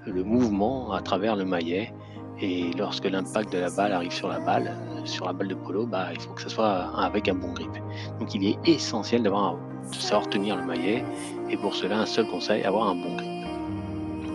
le 0.07 0.25
mouvement 0.25 0.93
à 0.93 1.01
travers 1.01 1.37
le 1.37 1.45
maillet. 1.45 1.93
Et 2.41 2.73
lorsque 2.77 3.05
l'impact 3.05 3.53
de 3.53 3.59
la 3.59 3.71
balle 3.71 3.93
arrive 3.93 4.13
sur 4.13 4.29
la 4.29 4.41
balle, 4.41 4.77
sur 5.05 5.27
la 5.27 5.33
balle 5.33 5.49
de 5.49 5.55
polo, 5.55 5.87
bah, 5.87 6.09
il 6.13 6.21
faut 6.21 6.33
que 6.33 6.43
ce 6.43 6.49
soit 6.49 6.91
avec 6.99 7.29
un 7.29 7.35
bon 7.35 7.53
grip. 7.53 7.71
Donc 8.19 8.35
il 8.35 8.45
est 8.47 8.59
essentiel 8.65 9.23
d'avoir, 9.23 9.55
de 9.55 9.95
savoir 9.95 10.29
tenir 10.29 10.57
le 10.57 10.65
maillet. 10.65 11.05
Et 11.49 11.57
pour 11.57 11.75
cela, 11.75 11.99
un 11.99 12.07
seul 12.07 12.27
conseil, 12.27 12.65
avoir 12.65 12.89
un 12.89 12.97
bon 12.97 13.17
grip. 13.17 13.31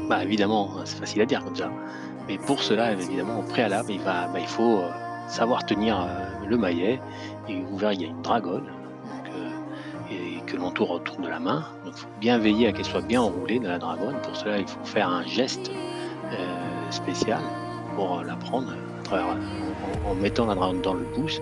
Bah 0.10 0.24
évidemment, 0.24 0.72
c'est 0.86 0.98
facile 0.98 1.22
à 1.22 1.26
dire 1.26 1.44
comme 1.44 1.56
ça. 1.56 1.70
Mais 2.28 2.38
pour 2.38 2.64
cela, 2.64 2.94
évidemment, 2.94 3.40
au 3.40 3.44
préalable, 3.44 3.92
il, 3.92 4.00
va, 4.00 4.28
bah, 4.28 4.40
il 4.40 4.48
faut 4.48 4.78
euh, 4.78 4.90
savoir 5.28 5.66
tenir 5.66 6.00
euh, 6.00 6.48
le 6.48 6.58
maillet. 6.58 7.02
Et 7.48 7.60
vous 7.62 7.78
verrez, 7.78 7.96
il 7.96 8.02
y 8.02 8.06
a 8.06 8.08
une 8.08 8.22
dragonne 8.22 8.72
euh, 9.36 10.12
et 10.12 10.42
que 10.46 10.56
l'on 10.56 10.72
tourne 10.72 10.96
autour 10.96 11.18
de 11.18 11.28
la 11.28 11.40
main. 11.40 11.66
Donc, 11.84 11.94
il 11.96 12.00
faut 12.00 12.08
bien 12.20 12.38
veiller 12.38 12.68
à 12.68 12.72
qu'elle 12.72 12.86
soit 12.86 13.02
bien 13.02 13.22
enroulée 13.22 13.60
dans 13.60 13.70
la 13.70 13.80
dragonne. 13.80 14.16
Pour 14.24 14.36
cela, 14.36 14.58
il 14.58 14.68
faut 14.68 14.84
faire 14.86 15.10
un 15.10 15.24
geste 15.24 15.72
spécial 16.92 17.40
pour 18.00 18.24
la 18.24 18.36
prendre 18.36 18.72
en, 19.12 20.16
mettant 20.16 20.46
la 20.46 20.56
dragonne 20.56 20.82
dans 20.82 20.94
le 20.94 21.04
pouce. 21.04 21.42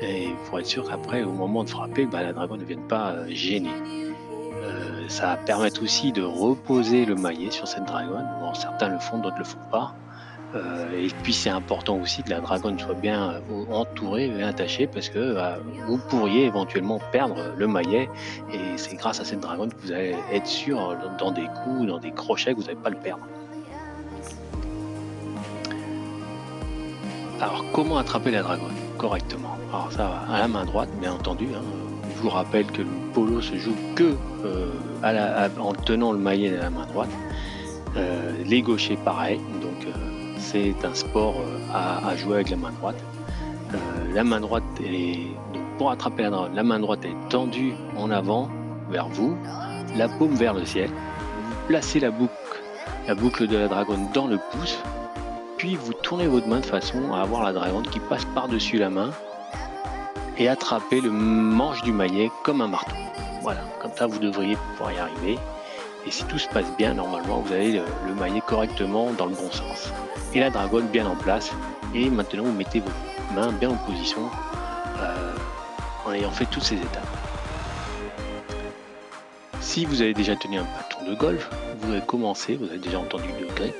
Et 0.00 0.30
pour 0.46 0.58
être 0.58 0.66
sûr 0.66 0.88
qu'après, 0.88 1.22
au 1.22 1.32
moment 1.32 1.64
de 1.64 1.70
frapper, 1.70 2.06
bah, 2.06 2.22
la 2.22 2.32
dragonne 2.32 2.60
ne 2.60 2.64
vienne 2.64 2.88
pas 2.88 3.14
gêner. 3.28 3.76
ça 5.08 5.26
va 5.26 5.36
permettre 5.36 5.82
aussi 5.82 6.12
de 6.12 6.22
reposer 6.22 7.04
le 7.04 7.14
maillet 7.14 7.50
sur 7.50 7.68
cette 7.68 7.84
dragonne. 7.84 8.26
Bon, 8.40 8.54
certains 8.54 8.88
le 8.88 8.98
font, 8.98 9.18
d'autres 9.18 9.38
le 9.38 9.44
font 9.44 9.66
pas. 9.70 9.94
Euh, 10.54 11.04
et 11.04 11.08
puis 11.22 11.32
c'est 11.32 11.50
important 11.50 11.96
aussi 11.96 12.22
que 12.22 12.30
la 12.30 12.40
dragonne 12.40 12.78
soit 12.78 12.94
bien 12.94 13.40
euh, 13.50 13.64
entourée 13.72 14.26
et 14.26 14.42
attachée 14.42 14.86
parce 14.86 15.08
que 15.08 15.18
euh, 15.18 15.56
vous 15.86 15.98
pourriez 16.10 16.44
éventuellement 16.44 17.00
perdre 17.10 17.54
le 17.56 17.66
maillet 17.66 18.10
et 18.52 18.76
c'est 18.76 18.96
grâce 18.96 19.18
à 19.18 19.24
cette 19.24 19.40
dragonne 19.40 19.72
que 19.72 19.80
vous 19.80 19.92
allez 19.92 20.14
être 20.30 20.46
sûr 20.46 20.94
dans 21.18 21.30
des 21.30 21.46
coups, 21.64 21.86
dans 21.86 21.98
des 21.98 22.12
crochets 22.12 22.52
que 22.52 22.60
vous 22.60 22.66
n'allez 22.66 22.76
pas 22.76 22.90
le 22.90 22.98
perdre. 22.98 23.26
Alors 27.42 27.64
comment 27.72 27.98
attraper 27.98 28.30
la 28.30 28.42
dragonne 28.42 28.76
correctement? 28.96 29.58
Alors 29.72 29.90
ça 29.90 30.24
à 30.30 30.38
la 30.38 30.48
main 30.48 30.64
droite 30.64 30.88
bien 31.00 31.12
entendu. 31.12 31.48
Hein. 31.54 31.62
Je 32.16 32.22
vous 32.22 32.30
rappelle 32.30 32.66
que 32.66 32.82
le 32.82 32.88
polo 33.12 33.40
se 33.40 33.56
joue 33.56 33.74
que 33.96 34.14
en 35.58 35.72
tenant 35.72 36.12
le 36.12 36.18
maillet 36.18 36.50
de 36.50 36.56
la 36.56 36.70
main 36.70 36.86
droite. 36.86 37.10
les 38.46 38.62
gauchers 38.62 38.96
pareil, 39.04 39.40
donc 39.60 39.92
c'est 40.42 40.84
un 40.84 40.94
sport 40.94 41.36
euh, 41.40 41.58
à, 41.72 42.16
jouer 42.16 42.34
avec 42.34 42.50
la 42.50 42.56
main 42.56 42.72
droite. 42.72 43.02
Euh, 43.72 43.78
la 44.14 44.24
main 44.24 44.40
droite 44.40 44.64
est 44.84 45.18
pour 45.78 45.90
attraper 45.90 46.22
la 46.24 46.30
dragonne, 46.30 46.54
la 46.54 46.62
main 46.62 46.78
droite 46.78 47.04
est 47.04 47.28
tendue 47.30 47.72
en 47.96 48.10
avant 48.10 48.50
vers 48.90 49.08
vous, 49.08 49.36
la 49.96 50.08
paume 50.08 50.34
vers 50.34 50.54
le 50.54 50.64
ciel. 50.64 50.90
Vous 50.90 51.66
placez 51.68 52.00
la 52.00 52.10
boucle, 52.10 52.32
la 53.08 53.14
boucle 53.14 53.46
de 53.46 53.56
la 53.56 53.68
dragonne 53.68 54.08
dans 54.12 54.26
le 54.26 54.38
pouce, 54.50 54.78
puis 55.62 55.76
vous 55.76 55.92
tournez 55.92 56.26
votre 56.26 56.48
main 56.48 56.58
de 56.58 56.66
façon 56.66 57.12
à 57.12 57.20
avoir 57.20 57.44
la 57.44 57.52
dragonne 57.52 57.86
qui 57.86 58.00
passe 58.00 58.24
par-dessus 58.34 58.78
la 58.78 58.90
main 58.90 59.12
et 60.36 60.48
attraper 60.48 61.00
le 61.00 61.08
manche 61.08 61.84
du 61.84 61.92
maillet 61.92 62.32
comme 62.42 62.60
un 62.62 62.66
marteau. 62.66 62.96
Voilà, 63.42 63.60
comme 63.80 63.92
ça 63.94 64.08
vous 64.08 64.18
devriez 64.18 64.56
pouvoir 64.56 64.90
y 64.90 64.98
arriver. 64.98 65.38
Et 66.04 66.10
si 66.10 66.24
tout 66.24 66.40
se 66.40 66.48
passe 66.48 66.66
bien, 66.76 66.94
normalement, 66.94 67.38
vous 67.38 67.52
avez 67.52 67.80
le 68.08 68.14
maillet 68.18 68.42
correctement 68.44 69.12
dans 69.12 69.26
le 69.26 69.36
bon 69.36 69.52
sens 69.52 69.92
et 70.34 70.40
la 70.40 70.50
dragonne 70.50 70.88
bien 70.88 71.06
en 71.06 71.14
place. 71.14 71.52
Et 71.94 72.10
maintenant, 72.10 72.42
vous 72.42 72.52
mettez 72.52 72.80
vos 72.80 72.90
mains 73.32 73.52
bien 73.52 73.70
en 73.70 73.76
position 73.76 74.22
euh, 74.98 75.32
en 76.04 76.12
ayant 76.12 76.32
fait 76.32 76.46
toutes 76.46 76.64
ces 76.64 76.74
étapes. 76.74 77.06
Si 79.60 79.84
vous 79.84 80.02
avez 80.02 80.12
déjà 80.12 80.34
tenu 80.34 80.58
un 80.58 80.64
bâton 80.64 81.08
de 81.08 81.14
golf, 81.14 81.48
vous 81.78 81.92
allez 81.92 82.02
commencer, 82.04 82.56
vous 82.56 82.66
avez 82.66 82.78
déjà 82.78 82.98
entendu 82.98 83.28
le 83.40 83.46
grip 83.54 83.76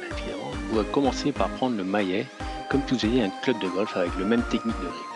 commencer 0.80 1.32
par 1.32 1.48
prendre 1.50 1.76
le 1.76 1.84
maillet 1.84 2.26
comme 2.70 2.80
si 2.88 2.94
vous 2.94 3.04
aviez 3.04 3.24
un 3.24 3.30
club 3.42 3.58
de 3.60 3.68
golf 3.68 3.94
avec 3.96 4.16
le 4.16 4.24
même 4.24 4.42
technique 4.44 4.78
de 4.80 4.86
grip. 4.86 5.06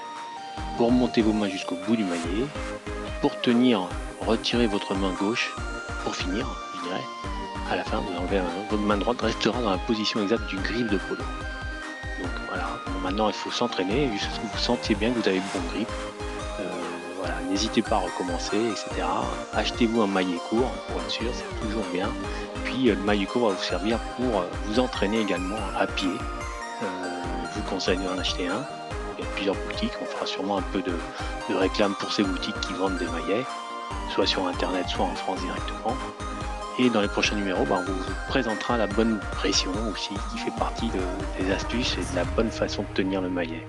Pour 0.76 0.92
monter 0.92 1.22
vos 1.22 1.32
mains 1.32 1.48
jusqu'au 1.48 1.76
bout 1.86 1.96
du 1.96 2.04
maillet, 2.04 2.46
pour 3.22 3.40
tenir, 3.40 3.88
retirez 4.20 4.66
votre 4.66 4.94
main 4.94 5.12
gauche, 5.18 5.54
pour 6.04 6.14
finir, 6.14 6.46
je 6.76 6.88
dirais, 6.88 7.02
à 7.70 7.76
la 7.76 7.84
fin, 7.84 7.98
vous 7.98 8.14
enlevez 8.18 8.40
votre 8.70 8.82
main 8.82 8.98
droite 8.98 9.22
restera 9.22 9.60
dans 9.62 9.70
la 9.70 9.78
position 9.78 10.22
exacte 10.22 10.46
du 10.48 10.56
grip 10.56 10.88
de 10.88 10.98
polo. 10.98 11.22
Donc 12.20 12.30
voilà, 12.48 12.68
maintenant 13.02 13.28
il 13.28 13.34
faut 13.34 13.50
s'entraîner 13.50 14.10
jusqu'à 14.12 14.34
ce 14.34 14.40
que 14.40 14.46
vous 14.52 14.58
sentiez 14.58 14.94
bien 14.94 15.10
que 15.10 15.18
vous 15.18 15.28
avez 15.28 15.38
le 15.38 15.58
bon 15.58 15.66
grip. 15.72 15.88
Euh, 17.26 17.50
n'hésitez 17.50 17.82
pas 17.82 17.96
à 17.96 18.00
recommencer, 18.00 18.56
etc. 18.56 19.06
Achetez-vous 19.54 20.02
un 20.02 20.06
maillet 20.06 20.38
court 20.48 20.70
pour 20.88 21.00
être 21.00 21.10
sûr, 21.10 21.26
c'est 21.32 21.66
toujours 21.66 21.84
bien. 21.92 22.08
Puis 22.64 22.90
euh, 22.90 22.94
le 22.94 23.02
maillet 23.02 23.26
court 23.26 23.48
va 23.48 23.54
vous 23.54 23.62
servir 23.62 23.98
pour 24.16 24.40
euh, 24.40 24.44
vous 24.64 24.78
entraîner 24.78 25.20
également 25.20 25.56
à 25.78 25.86
pied. 25.86 26.10
je 26.80 27.58
vous 27.58 27.68
conseille 27.68 27.98
d'en 27.98 28.18
acheter 28.18 28.48
un. 28.48 28.64
Il 29.18 29.24
y 29.24 29.26
a 29.26 29.30
plusieurs 29.32 29.54
boutiques, 29.54 29.92
on 30.00 30.04
fera 30.04 30.26
sûrement 30.26 30.58
un 30.58 30.62
peu 30.72 30.82
de, 30.82 30.92
de 31.48 31.54
réclame 31.54 31.94
pour 31.94 32.12
ces 32.12 32.22
boutiques 32.22 32.60
qui 32.60 32.74
vendent 32.74 32.98
des 32.98 33.06
maillets, 33.06 33.44
soit 34.10 34.26
sur 34.26 34.46
internet, 34.46 34.86
soit 34.88 35.06
en 35.06 35.14
France 35.14 35.40
directement. 35.40 35.96
Et 36.78 36.90
dans 36.90 37.00
les 37.00 37.08
prochains 37.08 37.36
numéros, 37.36 37.64
bah, 37.64 37.78
on 37.80 37.90
vous 37.90 38.04
présentera 38.28 38.76
la 38.76 38.86
bonne 38.86 39.18
pression 39.32 39.72
aussi, 39.90 40.12
qui 40.30 40.38
fait 40.38 40.56
partie 40.58 40.90
des 41.40 41.50
astuces 41.50 41.96
et 41.96 42.12
de 42.12 42.16
la 42.16 42.24
bonne 42.24 42.50
façon 42.50 42.82
de 42.82 42.88
tenir 42.88 43.22
le 43.22 43.30
maillet. 43.30 43.66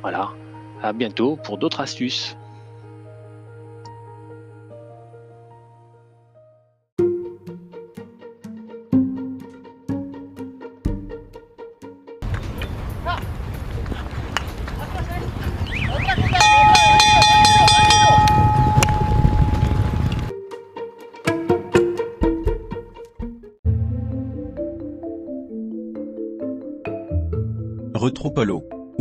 Voilà, 0.00 0.30
à 0.82 0.94
bientôt 0.94 1.36
pour 1.36 1.58
d'autres 1.58 1.80
astuces. 1.80 2.34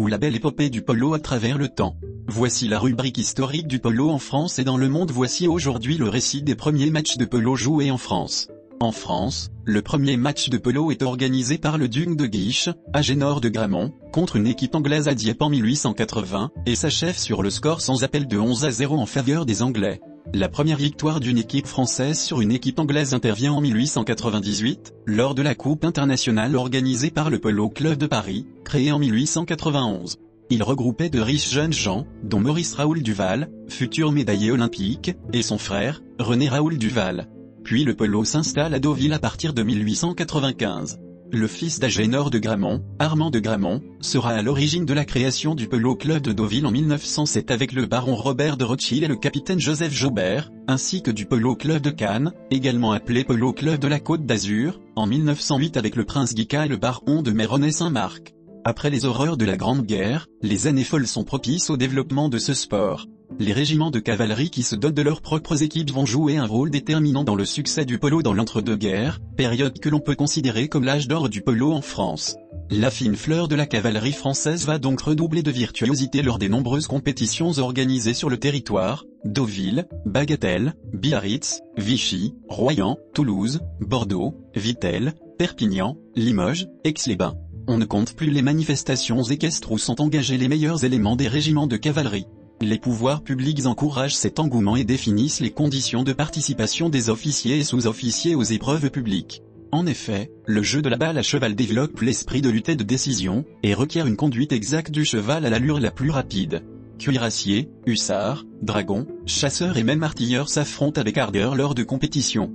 La 0.08 0.20
belle 0.20 0.36
épopée 0.36 0.70
du 0.70 0.82
polo 0.82 1.14
à 1.14 1.20
travers 1.20 1.58
le 1.58 1.68
temps. 1.68 1.96
Voici 2.28 2.68
la 2.68 2.80
rubrique 2.80 3.18
historique 3.18 3.68
du 3.68 3.80
polo 3.80 4.10
en 4.10 4.20
France 4.20 4.60
et 4.60 4.64
dans 4.64 4.78
le 4.78 4.88
monde. 4.88 5.12
Voici 5.12 5.48
aujourd'hui 5.48 5.98
le 5.98 6.08
récit 6.08 6.44
des 6.44 6.56
premiers 6.56 6.92
matchs 6.92 7.18
de 7.18 7.26
polo 7.26 7.56
joués 7.56 7.92
en 7.92 7.98
France. 7.98 8.48
En 8.80 8.92
France, 8.92 9.50
le 9.66 9.82
premier 9.82 10.16
match 10.16 10.50
de 10.50 10.58
polo 10.58 10.92
est 10.92 11.02
organisé 11.02 11.58
par 11.58 11.78
le 11.78 11.88
duc 11.88 12.16
de 12.16 12.28
Guiche, 12.28 12.70
à 12.94 13.02
Génor 13.02 13.42
de 13.42 13.50
Gramont, 13.50 13.94
contre 14.14 14.36
une 14.36 14.48
équipe 14.48 14.76
anglaise 14.76 15.08
à 15.08 15.16
Dieppe 15.16 15.42
en 15.42 15.50
1880, 15.50 16.52
et 16.66 16.76
s'achève 16.76 17.18
sur 17.18 17.42
le 17.42 17.50
score 17.50 17.82
sans 17.82 18.04
appel 18.04 18.28
de 18.28 18.38
11 18.38 18.66
à 18.66 18.72
0 18.72 18.98
en 18.98 19.06
faveur 19.06 19.46
des 19.46 19.64
Anglais. 19.64 20.02
La 20.38 20.50
première 20.50 20.76
victoire 20.76 21.22
d'une 21.22 21.38
équipe 21.38 21.66
française 21.66 22.20
sur 22.20 22.42
une 22.42 22.52
équipe 22.52 22.78
anglaise 22.80 23.14
intervient 23.14 23.54
en 23.54 23.62
1898, 23.62 24.94
lors 25.06 25.34
de 25.34 25.42
la 25.42 25.56
Coupe 25.56 25.86
internationale 25.86 26.58
organisée 26.58 27.10
par 27.10 27.30
le 27.30 27.40
Polo 27.40 27.70
Club 27.70 27.98
de 27.98 28.06
Paris, 28.06 28.46
créé 28.66 28.92
en 28.92 29.00
1891. 29.00 30.18
Il 30.50 30.62
regroupait 30.62 31.10
de 31.10 31.22
riches 31.22 31.50
jeunes 31.50 31.72
gens, 31.72 32.06
dont 32.22 32.42
Maurice 32.42 32.74
Raoul 32.74 33.02
Duval, 33.02 33.50
futur 33.70 34.12
médaillé 34.12 34.52
olympique, 34.52 35.16
et 35.32 35.42
son 35.42 35.58
frère, 35.58 36.02
René 36.20 36.50
Raoul 36.50 36.78
Duval. 36.78 37.30
Puis 37.64 37.86
le 37.86 37.96
polo 37.96 38.26
s'installe 38.26 38.74
à 38.74 38.80
Deauville 38.80 39.14
à 39.14 39.20
partir 39.20 39.54
de 39.54 39.64
1895. 39.64 41.00
Le 41.32 41.48
fils 41.48 41.80
d'Agénor 41.80 42.30
de 42.30 42.38
Gramont, 42.38 42.84
Armand 43.00 43.32
de 43.32 43.40
Gramont, 43.40 43.82
sera 44.00 44.32
à 44.32 44.42
l'origine 44.44 44.86
de 44.86 44.94
la 44.94 45.06
création 45.06 45.56
du 45.56 45.68
Polo 45.68 45.96
Club 45.96 46.22
de 46.22 46.32
Deauville 46.32 46.68
en 46.68 46.72
1907 46.72 47.50
avec 47.50 47.72
le 47.72 47.88
baron 47.88 48.16
Robert 48.16 48.58
de 48.58 48.64
Rothschild 48.64 49.04
et 49.04 49.08
le 49.08 49.16
capitaine 49.16 49.60
Joseph 49.60 49.92
Jaubert, 49.92 50.52
ainsi 50.68 51.02
que 51.02 51.10
du 51.10 51.26
Polo 51.26 51.56
Club 51.56 51.82
de 51.82 51.90
Cannes, 51.90 52.32
également 52.52 52.92
appelé 52.92 53.24
Polo 53.24 53.54
Club 53.54 53.80
de 53.80 53.88
la 53.88 54.00
Côte 54.00 54.26
d'Azur, 54.26 54.80
en 54.96 55.08
1908 55.08 55.78
avec 55.78 55.96
le 55.96 56.06
prince 56.06 56.36
Guica 56.36 56.66
et 56.66 56.70
le 56.70 56.78
baron 56.78 57.24
de 57.24 57.32
Méronnet 57.32 57.72
Saint-Marc. 57.72 58.36
Après 58.64 58.92
les 58.92 59.06
horreurs 59.06 59.38
de 59.38 59.46
la 59.46 59.58
Grande 59.58 59.86
Guerre, 59.86 60.28
les 60.42 60.68
années 60.68 60.84
folles 60.84 61.08
sont 61.08 61.24
propices 61.24 61.70
au 61.70 61.78
développement 61.78 62.30
de 62.30 62.38
ce 62.38 62.54
sport. 62.54 63.08
Les 63.40 63.54
régiments 63.54 63.92
de 63.92 64.00
cavalerie 64.00 64.50
qui 64.50 64.64
se 64.64 64.76
dotent 64.76 64.94
de 64.96 65.02
leurs 65.02 65.22
propres 65.22 65.64
équipes 65.64 65.92
vont 65.92 66.06
jouer 66.06 66.38
un 66.38 66.46
rôle 66.46 66.70
déterminant 66.70 67.24
dans 67.24 67.36
le 67.36 67.46
succès 67.46 67.86
du 67.86 68.00
polo 68.00 68.22
dans 68.22 68.34
l'entre-deux-guerres, 68.34 69.20
période 69.36 69.80
que 69.80 69.90
l'on 69.90 70.00
peut 70.00 70.16
considérer 70.16 70.68
comme 70.70 70.86
l'âge 70.86 71.08
d'or 71.08 71.30
du 71.30 71.42
polo 71.42 71.72
en 71.74 71.82
France. 71.82 72.38
La 72.72 72.90
fine 72.90 73.16
fleur 73.16 73.48
de 73.48 73.56
la 73.56 73.68
cavalerie 73.68 74.12
française 74.12 74.66
va 74.66 74.80
donc 74.80 75.02
redoubler 75.02 75.44
de 75.44 75.52
virtuosité 75.52 76.24
lors 76.24 76.40
des 76.40 76.50
nombreuses 76.50 76.88
compétitions 76.88 77.52
organisées 77.60 78.16
sur 78.16 78.30
le 78.30 78.38
territoire, 78.38 79.06
Deauville, 79.24 79.88
Bagatelle, 80.06 80.74
Biarritz, 80.94 81.62
Vichy, 81.78 82.34
Royan, 82.48 82.98
Toulouse, 83.14 83.60
Bordeaux, 83.82 84.36
Vittel, 84.56 85.14
Perpignan, 85.38 85.98
Limoges, 86.16 86.68
Aix-les-Bains. 86.84 87.36
On 87.68 87.78
ne 87.78 87.86
compte 87.86 88.16
plus 88.16 88.32
les 88.32 88.42
manifestations 88.42 89.24
équestres 89.24 89.72
où 89.72 89.78
sont 89.78 90.02
engagés 90.02 90.38
les 90.38 90.48
meilleurs 90.48 90.84
éléments 90.86 91.16
des 91.16 91.28
régiments 91.28 91.68
de 91.68 91.78
cavalerie. 91.78 92.28
Les 92.62 92.80
pouvoirs 92.80 93.22
publics 93.22 93.66
encouragent 93.66 94.16
cet 94.16 94.40
engouement 94.40 94.78
et 94.78 94.86
définissent 94.86 95.42
les 95.42 95.52
conditions 95.52 96.04
de 96.04 96.14
participation 96.14 96.90
des 96.90 97.10
officiers 97.10 97.58
et 97.58 97.64
sous-officiers 97.64 98.36
aux 98.36 98.44
épreuves 98.44 98.90
publiques. 98.90 99.42
En 99.72 99.86
effet, 99.86 100.32
le 100.46 100.64
jeu 100.64 100.82
de 100.82 100.88
la 100.88 100.96
balle 100.96 101.18
à 101.18 101.22
cheval 101.22 101.54
développe 101.54 102.00
l'esprit 102.00 102.42
de 102.42 102.50
lutte 102.50 102.70
et 102.70 102.78
de 102.78 102.84
décision, 102.84 103.44
et 103.62 103.74
requiert 103.74 104.08
une 104.08 104.16
conduite 104.16 104.54
exacte 104.54 104.92
du 104.92 105.04
cheval 105.04 105.46
à 105.46 105.50
l'allure 105.50 105.82
la 105.82 105.92
plus 105.92 106.12
rapide. 106.12 106.64
Cuirassiers, 106.98 107.70
hussards, 107.86 108.46
dragons, 108.62 109.06
chasseurs 109.26 109.78
et 109.78 109.84
même 109.84 110.04
artilleurs 110.04 110.48
s'affrontent 110.48 111.02
avec 111.02 111.18
ardeur 111.18 111.56
lors 111.56 111.76
de 111.76 111.84
compétitions. 111.84 112.54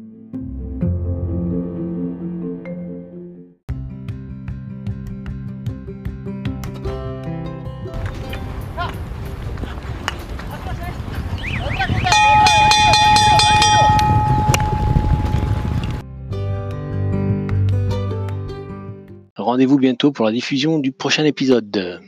Rendez-vous 19.50 19.78
bientôt 19.78 20.12
pour 20.12 20.26
la 20.26 20.30
diffusion 20.30 20.78
du 20.78 20.92
prochain 20.92 21.24
épisode. 21.24 22.00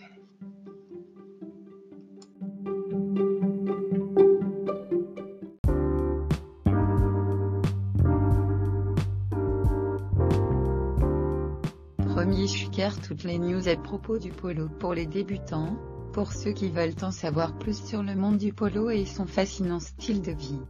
Premier 12.07 12.47
Chuker 12.47 12.91
toutes 13.05 13.25
les 13.25 13.39
news 13.39 13.69
à 13.69 13.75
propos 13.75 14.19
du 14.19 14.31
polo 14.31 14.69
pour 14.79 14.95
les 14.95 15.07
débutants, 15.07 15.77
pour 16.13 16.33
ceux 16.35 16.53
qui 16.53 16.69
veulent 16.69 16.95
en 17.03 17.11
savoir 17.11 17.59
plus 17.59 17.85
sur 17.85 18.05
le 18.05 18.15
monde 18.15 18.39
du 18.39 18.53
polo 18.53 18.89
et 18.89 19.05
son 19.05 19.27
fascinant 19.27 19.81
style 19.81 20.23
de 20.23 20.31
vie. 20.31 20.61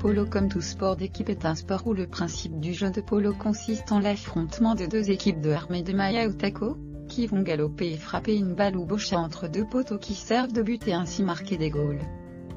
Polo 0.00 0.24
comme 0.24 0.48
tout 0.48 0.62
sport 0.62 0.96
d'équipe 0.96 1.28
est 1.28 1.44
un 1.44 1.54
sport 1.54 1.86
où 1.86 1.92
le 1.92 2.06
principe 2.06 2.58
du 2.58 2.72
jeu 2.72 2.90
de 2.90 3.02
polo 3.02 3.34
consiste 3.34 3.92
en 3.92 3.98
l'affrontement 3.98 4.74
de 4.74 4.86
deux 4.86 5.10
équipes 5.10 5.42
de 5.42 5.50
armées 5.50 5.82
de 5.82 5.92
Maya 5.92 6.26
ou 6.26 6.32
taco, 6.32 6.78
qui 7.06 7.26
vont 7.26 7.42
galoper 7.42 7.92
et 7.92 7.96
frapper 7.98 8.34
une 8.34 8.54
balle 8.54 8.78
ou 8.78 8.86
bocha 8.86 9.18
entre 9.18 9.46
deux 9.46 9.66
poteaux 9.66 9.98
qui 9.98 10.14
servent 10.14 10.54
de 10.54 10.62
but 10.62 10.88
et 10.88 10.94
ainsi 10.94 11.22
marquer 11.22 11.58
des 11.58 11.68
goals. 11.68 12.00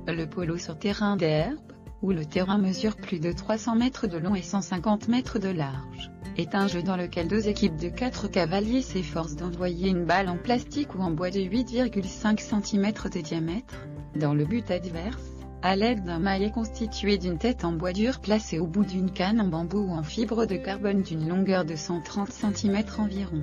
Le 0.08 0.24
polo 0.24 0.56
sur 0.58 0.80
terrain 0.80 1.18
d'herbe, 1.18 1.60
où 2.02 2.12
le 2.12 2.24
terrain 2.24 2.58
mesure 2.58 2.96
plus 2.96 3.20
de 3.20 3.34
300 3.34 3.76
mètres 3.76 4.08
de 4.08 4.18
long 4.18 4.36
et 4.36 4.42
150 4.42 5.10
mètres 5.10 5.38
de 5.38 5.50
large, 5.50 6.12
est 6.38 6.56
un 6.56 6.68
jeu 6.68 6.82
dans 6.82 6.96
lequel 6.96 7.28
deux 7.28 7.50
équipes 7.50 7.76
de 7.76 7.90
quatre 7.90 8.30
cavaliers 8.30 8.82
s'efforcent 8.82 9.36
d'envoyer 9.36 9.90
une 9.90 10.06
balle 10.06 10.30
en 10.30 10.38
plastique 10.38 10.96
ou 10.96 11.02
en 11.02 11.12
bois 11.12 11.30
de 11.30 11.42
8,5 11.42 12.40
cm 12.40 12.94
de 13.14 13.20
diamètre, 13.20 13.76
dans 14.16 14.34
le 14.34 14.46
but 14.46 14.72
adverse, 14.72 15.33
à 15.64 15.78
l'aide 15.78 16.04
d'un 16.04 16.20
maillet 16.20 16.52
constitué 16.52 17.18
d'une 17.18 17.38
tête 17.38 17.64
en 17.64 17.72
bois 17.72 17.94
dur 17.94 18.20
placée 18.20 18.60
au 18.60 18.68
bout 18.68 18.84
d'une 18.84 19.12
canne 19.12 19.40
en 19.40 19.48
bambou 19.48 19.80
ou 19.80 19.92
en 19.92 20.04
fibre 20.04 20.46
de 20.46 20.58
carbone 20.58 21.04
d'une 21.04 21.30
longueur 21.30 21.64
de 21.64 21.78
130 21.78 22.30
cm 22.30 22.84
environ. 23.00 23.42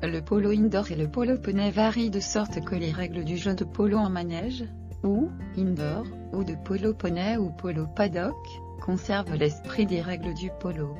Le 0.00 0.20
polo 0.20 0.50
indoor 0.50 0.92
et 0.92 0.94
le 0.94 1.10
polo 1.10 1.36
poney 1.36 1.72
varient 1.72 2.10
de 2.10 2.20
sorte 2.20 2.64
que 2.64 2.76
les 2.76 2.92
règles 2.92 3.24
du 3.24 3.36
jeu 3.36 3.56
de 3.56 3.64
polo 3.64 3.98
en 3.98 4.08
manège, 4.08 4.66
ou 5.02 5.30
indoor, 5.56 6.04
ou 6.32 6.44
de 6.44 6.54
polo 6.54 6.94
poney 6.94 7.36
ou 7.36 7.50
polo 7.50 7.88
paddock, 7.88 8.36
conservent 8.80 9.34
l'esprit 9.34 9.86
des 9.86 10.00
règles 10.00 10.34
du 10.34 10.50
polo. 10.60 10.94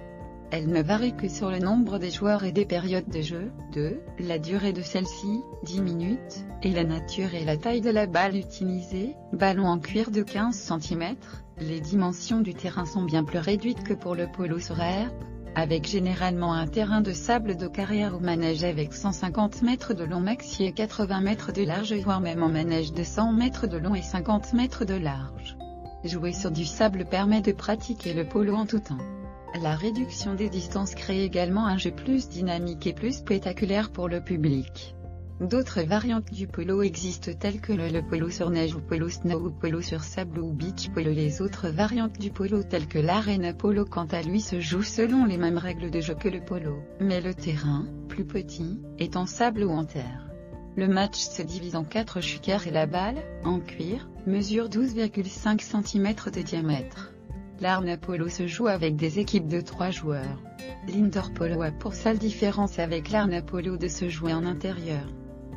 Elle 0.51 0.69
ne 0.69 0.83
varie 0.83 1.15
que 1.15 1.29
sur 1.29 1.51
le 1.51 1.59
nombre 1.59 1.99
des 1.99 2.11
joueurs 2.11 2.45
et 2.45 2.53
des 2.53 2.65
périodes 2.65 3.11
de 3.11 3.21
jeu, 3.21 3.53
2, 3.75 4.01
la 4.21 4.39
durée 4.39 4.73
de 4.73 4.81
celle-ci, 4.81 5.43
10 5.65 5.83
minutes, 5.83 6.47
et 6.63 6.71
la 6.71 6.85
nature 6.85 7.35
et 7.35 7.45
la 7.45 7.59
taille 7.59 7.83
de 7.83 7.91
la 7.91 8.07
balle 8.07 8.35
utilisée, 8.35 9.15
ballon 9.35 9.67
en 9.67 9.79
cuir 9.79 10.11
de 10.11 10.23
15 10.23 10.57
cm, 10.57 11.17
les 11.61 11.81
dimensions 11.81 12.41
du 12.41 12.55
terrain 12.55 12.87
sont 12.87 13.03
bien 13.03 13.25
plus 13.25 13.39
réduites 13.39 13.83
que 13.83 13.93
pour 13.93 14.15
le 14.15 14.27
polo 14.27 14.59
sur 14.59 14.81
herbe, 14.81 15.13
avec 15.55 15.87
généralement 15.87 16.55
un 16.55 16.67
terrain 16.67 17.03
de 17.03 17.13
sable 17.13 17.57
de 17.57 17.67
carrière 17.67 18.17
ou 18.17 18.21
manège 18.21 18.65
avec 18.65 18.95
150 18.95 19.61
mètres 19.63 19.93
de 19.93 20.05
long 20.05 20.21
maxi 20.21 20.65
et 20.65 20.73
80 20.73 21.21
mètres 21.21 21.53
de 21.53 21.65
large 21.65 21.93
voire 21.95 22.21
même 22.21 22.43
en 22.43 22.49
manège 22.49 22.93
de 22.93 23.03
100 23.03 23.33
mètres 23.33 23.67
de 23.67 23.77
long 23.77 23.95
et 23.95 24.03
50 24.03 24.55
mètres 24.55 24.87
de 24.87 24.95
large. 24.95 25.59
Jouer 26.05 26.33
sur 26.33 26.53
du 26.53 26.65
sable 26.65 27.05
permet 27.05 27.43
de 27.43 27.53
pratiquer 27.53 28.15
le 28.15 28.25
polo 28.25 28.55
en 28.55 28.67
tout 28.67 28.79
temps. 28.79 29.18
La 29.55 29.75
réduction 29.75 30.35
des 30.35 30.51
distances 30.51 30.95
crée 30.95 31.25
également 31.25 31.67
un 31.67 31.79
jeu 31.79 31.91
plus 31.91 32.29
dynamique 32.29 32.87
et 32.87 32.93
plus 32.93 33.17
spectaculaire 33.19 33.91
pour 33.91 34.09
le 34.09 34.21
public. 34.21 34.95
D'autres 35.41 35.83
variantes 35.83 36.33
du 36.33 36.47
polo 36.47 36.83
existent 36.83 37.33
telles 37.33 37.61
que 37.61 37.73
le, 37.73 38.03
polo 38.03 38.29
sur 38.29 38.51
neige 38.51 38.75
ou 38.75 38.81
polo 38.81 39.09
snow 39.09 39.47
ou 39.47 39.51
polo 39.51 39.81
sur 39.81 40.03
sable 40.03 40.41
ou 40.41 40.53
beach 40.53 40.91
polo. 40.91 41.13
Les 41.13 41.41
autres 41.41 41.69
variantes 41.69 42.19
du 42.19 42.31
polo 42.31 42.63
telles 42.63 42.89
que 42.89 42.99
l'arena 42.99 43.55
polo 43.55 43.85
quant 43.85 44.07
à 44.07 44.21
lui 44.23 44.41
se 44.41 44.61
jouent 44.61 44.83
selon 44.83 45.25
les 45.25 45.39
mêmes 45.39 45.59
règles 45.59 45.91
de 45.91 46.01
jeu 46.01 46.15
que 46.15 46.29
le 46.29 46.45
polo, 46.45 46.83
mais 47.01 47.21
le 47.21 47.35
terrain, 47.35 47.87
plus 48.09 48.25
petit, 48.25 48.81
est 48.99 49.17
en 49.17 49.27
sable 49.27 49.63
ou 49.63 49.71
en 49.71 49.85
terre. 49.85 50.29
Le 50.77 50.89
match 50.89 51.19
se 51.19 51.43
divise 51.43 51.77
en 51.77 51.85
quatre 51.85 52.21
chukers 52.21 52.67
et 52.67 52.73
la 52.73 52.87
balle, 52.87 53.23
en 53.45 53.61
cuir, 53.61 54.09
mesure 54.27 54.69
12,5 54.69 55.61
cm 55.61 56.15
de 56.33 56.43
diamètre. 56.43 57.13
L'arna 57.61 57.97
polo 57.97 58.29
se 58.29 58.47
joue 58.47 58.68
avec 58.68 58.94
des 58.94 59.18
équipes 59.18 59.49
de 59.49 59.61
3 59.61 59.90
joueurs. 59.90 60.42
L'indoor 60.87 61.31
a 61.62 61.71
pour 61.73 61.94
seule 61.94 62.18
différence 62.18 62.79
avec 62.79 63.11
l'arna 63.11 63.42
polo 63.42 63.77
de 63.77 63.88
se 63.88 64.09
jouer 64.09 64.33
en 64.33 64.47
intérieur. 64.47 65.03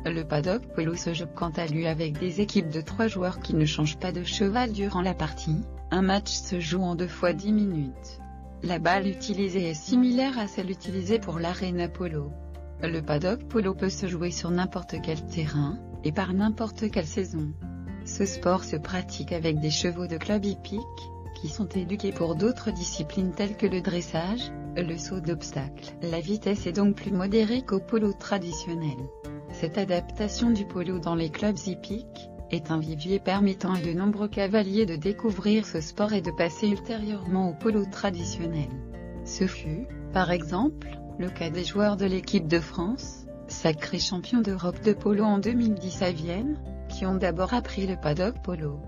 Le 0.04 0.24
paddock 0.24 0.62
polo 0.74 0.96
se 0.96 1.14
joue 1.14 1.26
quant 1.32 1.52
à 1.56 1.66
lui 1.66 1.86
avec 1.86 2.18
des 2.18 2.40
équipes 2.40 2.70
de 2.70 2.80
3 2.80 3.06
joueurs 3.06 3.38
qui 3.38 3.54
ne 3.54 3.64
changent 3.64 3.98
pas 3.98 4.10
de 4.10 4.24
cheval 4.24 4.72
durant 4.72 5.00
la 5.00 5.14
partie. 5.14 5.60
Un 5.92 6.02
match 6.02 6.32
se 6.32 6.58
joue 6.58 6.82
en 6.82 6.96
2 6.96 7.06
fois 7.06 7.32
10 7.32 7.52
minutes. 7.52 8.20
La 8.64 8.80
balle 8.80 9.06
utilisée 9.06 9.70
est 9.70 9.74
similaire 9.74 10.40
à 10.40 10.48
celle 10.48 10.72
utilisée 10.72 11.20
pour 11.20 11.38
l'arena 11.38 11.88
polo. 11.88 12.32
Le 12.82 13.00
paddock 13.00 13.44
polo 13.44 13.74
peut 13.74 13.90
se 13.90 14.08
jouer 14.08 14.32
sur 14.32 14.50
n'importe 14.50 14.96
quel 15.04 15.24
terrain, 15.26 15.78
et 16.02 16.10
par 16.10 16.32
n'importe 16.32 16.90
quelle 16.90 17.06
saison. 17.06 17.52
Ce 18.04 18.26
sport 18.26 18.64
se 18.64 18.74
pratique 18.74 19.30
avec 19.30 19.60
des 19.60 19.70
chevaux 19.70 20.08
de 20.08 20.16
club 20.16 20.44
hippique, 20.44 20.80
qui 21.42 21.48
sont 21.48 21.66
éduqués 21.66 22.12
pour 22.12 22.36
d'autres 22.36 22.70
disciplines 22.70 23.32
telles 23.32 23.56
que 23.56 23.66
le 23.66 23.80
dressage, 23.80 24.52
le 24.76 24.96
saut 24.96 25.18
d'obstacle. 25.18 25.92
La 26.00 26.20
vitesse 26.20 26.68
est 26.68 26.72
donc 26.72 26.94
plus 26.94 27.10
modérée 27.10 27.62
qu'au 27.62 27.80
polo 27.80 28.12
traditionnel. 28.12 28.96
Cette 29.50 29.76
adaptation 29.76 30.50
du 30.50 30.64
polo 30.64 31.00
dans 31.00 31.16
les 31.16 31.30
clubs 31.30 31.58
hippiques, 31.66 32.30
est 32.52 32.70
un 32.70 32.78
vivier 32.78 33.18
permettant 33.18 33.72
à 33.72 33.80
de 33.80 33.92
nombreux 33.92 34.28
cavaliers 34.28 34.86
de 34.86 34.94
découvrir 34.94 35.66
ce 35.66 35.80
sport 35.80 36.12
et 36.12 36.20
de 36.20 36.30
passer 36.30 36.68
ultérieurement 36.68 37.48
au 37.48 37.54
polo 37.54 37.84
traditionnel. 37.90 38.68
Ce 39.24 39.46
fut, 39.46 39.88
par 40.12 40.30
exemple, 40.30 40.90
le 41.18 41.30
cas 41.30 41.50
des 41.50 41.64
joueurs 41.64 41.96
de 41.96 42.04
l'équipe 42.04 42.46
de 42.46 42.60
France, 42.60 43.26
sacrés 43.48 43.98
champions 43.98 44.42
d'Europe 44.42 44.82
de 44.84 44.92
polo 44.92 45.24
en 45.24 45.38
2010 45.38 46.02
à 46.02 46.12
Vienne, 46.12 46.60
qui 46.88 47.06
ont 47.06 47.16
d'abord 47.16 47.54
appris 47.54 47.86
le 47.86 47.96
paddock 47.96 48.34
polo. 48.42 48.78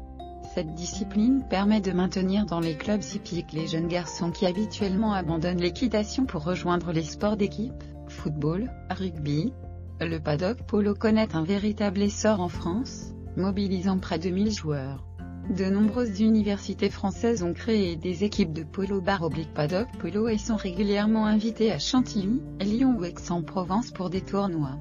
Cette 0.54 0.74
discipline 0.74 1.42
permet 1.50 1.80
de 1.80 1.90
maintenir 1.90 2.46
dans 2.46 2.60
les 2.60 2.76
clubs 2.76 3.02
hippiques 3.02 3.52
les 3.52 3.66
jeunes 3.66 3.88
garçons 3.88 4.30
qui 4.30 4.46
habituellement 4.46 5.12
abandonnent 5.12 5.60
l'équitation 5.60 6.26
pour 6.26 6.44
rejoindre 6.44 6.92
les 6.92 7.02
sports 7.02 7.36
d'équipe, 7.36 7.82
football, 8.06 8.70
rugby. 8.88 9.52
Le 10.00 10.18
paddock 10.20 10.62
polo 10.62 10.94
connaît 10.94 11.34
un 11.34 11.42
véritable 11.42 12.02
essor 12.02 12.40
en 12.40 12.48
France, 12.48 13.14
mobilisant 13.36 13.98
près 13.98 14.20
de 14.20 14.30
1000 14.30 14.52
joueurs. 14.52 15.04
De 15.50 15.64
nombreuses 15.64 16.20
universités 16.20 16.88
françaises 16.88 17.42
ont 17.42 17.52
créé 17.52 17.96
des 17.96 18.22
équipes 18.22 18.52
de 18.52 18.62
polo 18.62 19.00
bar 19.00 19.24
oblique 19.24 19.52
paddock 19.52 19.88
polo 19.98 20.28
et 20.28 20.38
sont 20.38 20.54
régulièrement 20.54 21.26
invitées 21.26 21.72
à 21.72 21.80
Chantilly, 21.80 22.40
Lyon 22.60 22.94
ou 22.96 23.04
Aix-en-Provence 23.04 23.90
pour 23.90 24.08
des 24.08 24.20
tournois. 24.20 24.78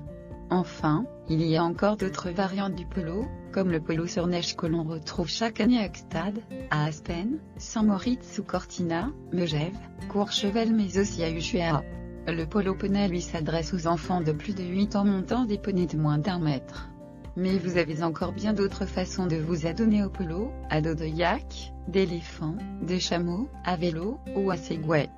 Enfin, 0.52 1.08
il 1.30 1.44
y 1.44 1.58
a 1.58 1.64
encore 1.64 1.98
d'autres 1.98 2.30
variantes 2.30 2.76
du 2.76 2.86
polo, 2.86 3.26
comme 3.54 3.72
le 3.72 3.80
polo 3.80 4.08
sur 4.08 4.28
neige 4.28 4.56
que 4.56 4.66
l'on 4.66 4.84
retrouve 4.84 5.30
chaque 5.30 5.62
année 5.62 5.80
à 5.80 5.88
Gstad, 5.88 6.40
à 6.72 6.86
Aspen, 6.86 7.38
Saint-Moritz 7.58 8.40
ou 8.40 8.44
Cortina, 8.44 9.12
Megève, 9.32 9.78
Courchevel 10.10 10.74
mais 10.74 10.98
aussi 10.98 11.24
à 11.24 11.30
Ushuaia. 11.30 11.84
Le 12.28 12.46
polo 12.46 12.74
poney 12.74 13.08
lui 13.08 13.22
s'adresse 13.22 13.74
aux 13.74 13.88
enfants 13.88 14.22
de 14.22 14.32
plus 14.32 14.56
de 14.56 14.64
8 14.64 14.96
ans 14.96 15.06
montant 15.06 15.46
des 15.46 15.58
poneys 15.58 15.86
de 15.86 15.98
moins 15.98 16.18
d'un 16.18 16.40
mètre. 16.40 16.90
Mais 17.36 17.58
vous 17.58 17.78
avez 17.78 18.04
encore 18.04 18.32
bien 18.32 18.54
d'autres 18.54 18.86
façons 18.86 19.28
de 19.28 19.36
vous 19.36 19.66
adonner 19.66 20.04
au 20.04 20.10
polo, 20.10 20.52
à 20.70 20.82
dos 20.82 20.96
de 20.96 21.06
yak, 21.06 21.74
d'éléphant, 21.88 22.56
de 22.82 22.98
chameau, 22.98 23.50
à 23.66 23.76
vélo, 23.76 24.20
ou 24.36 24.52
à 24.52 24.58
segway. 24.58 25.10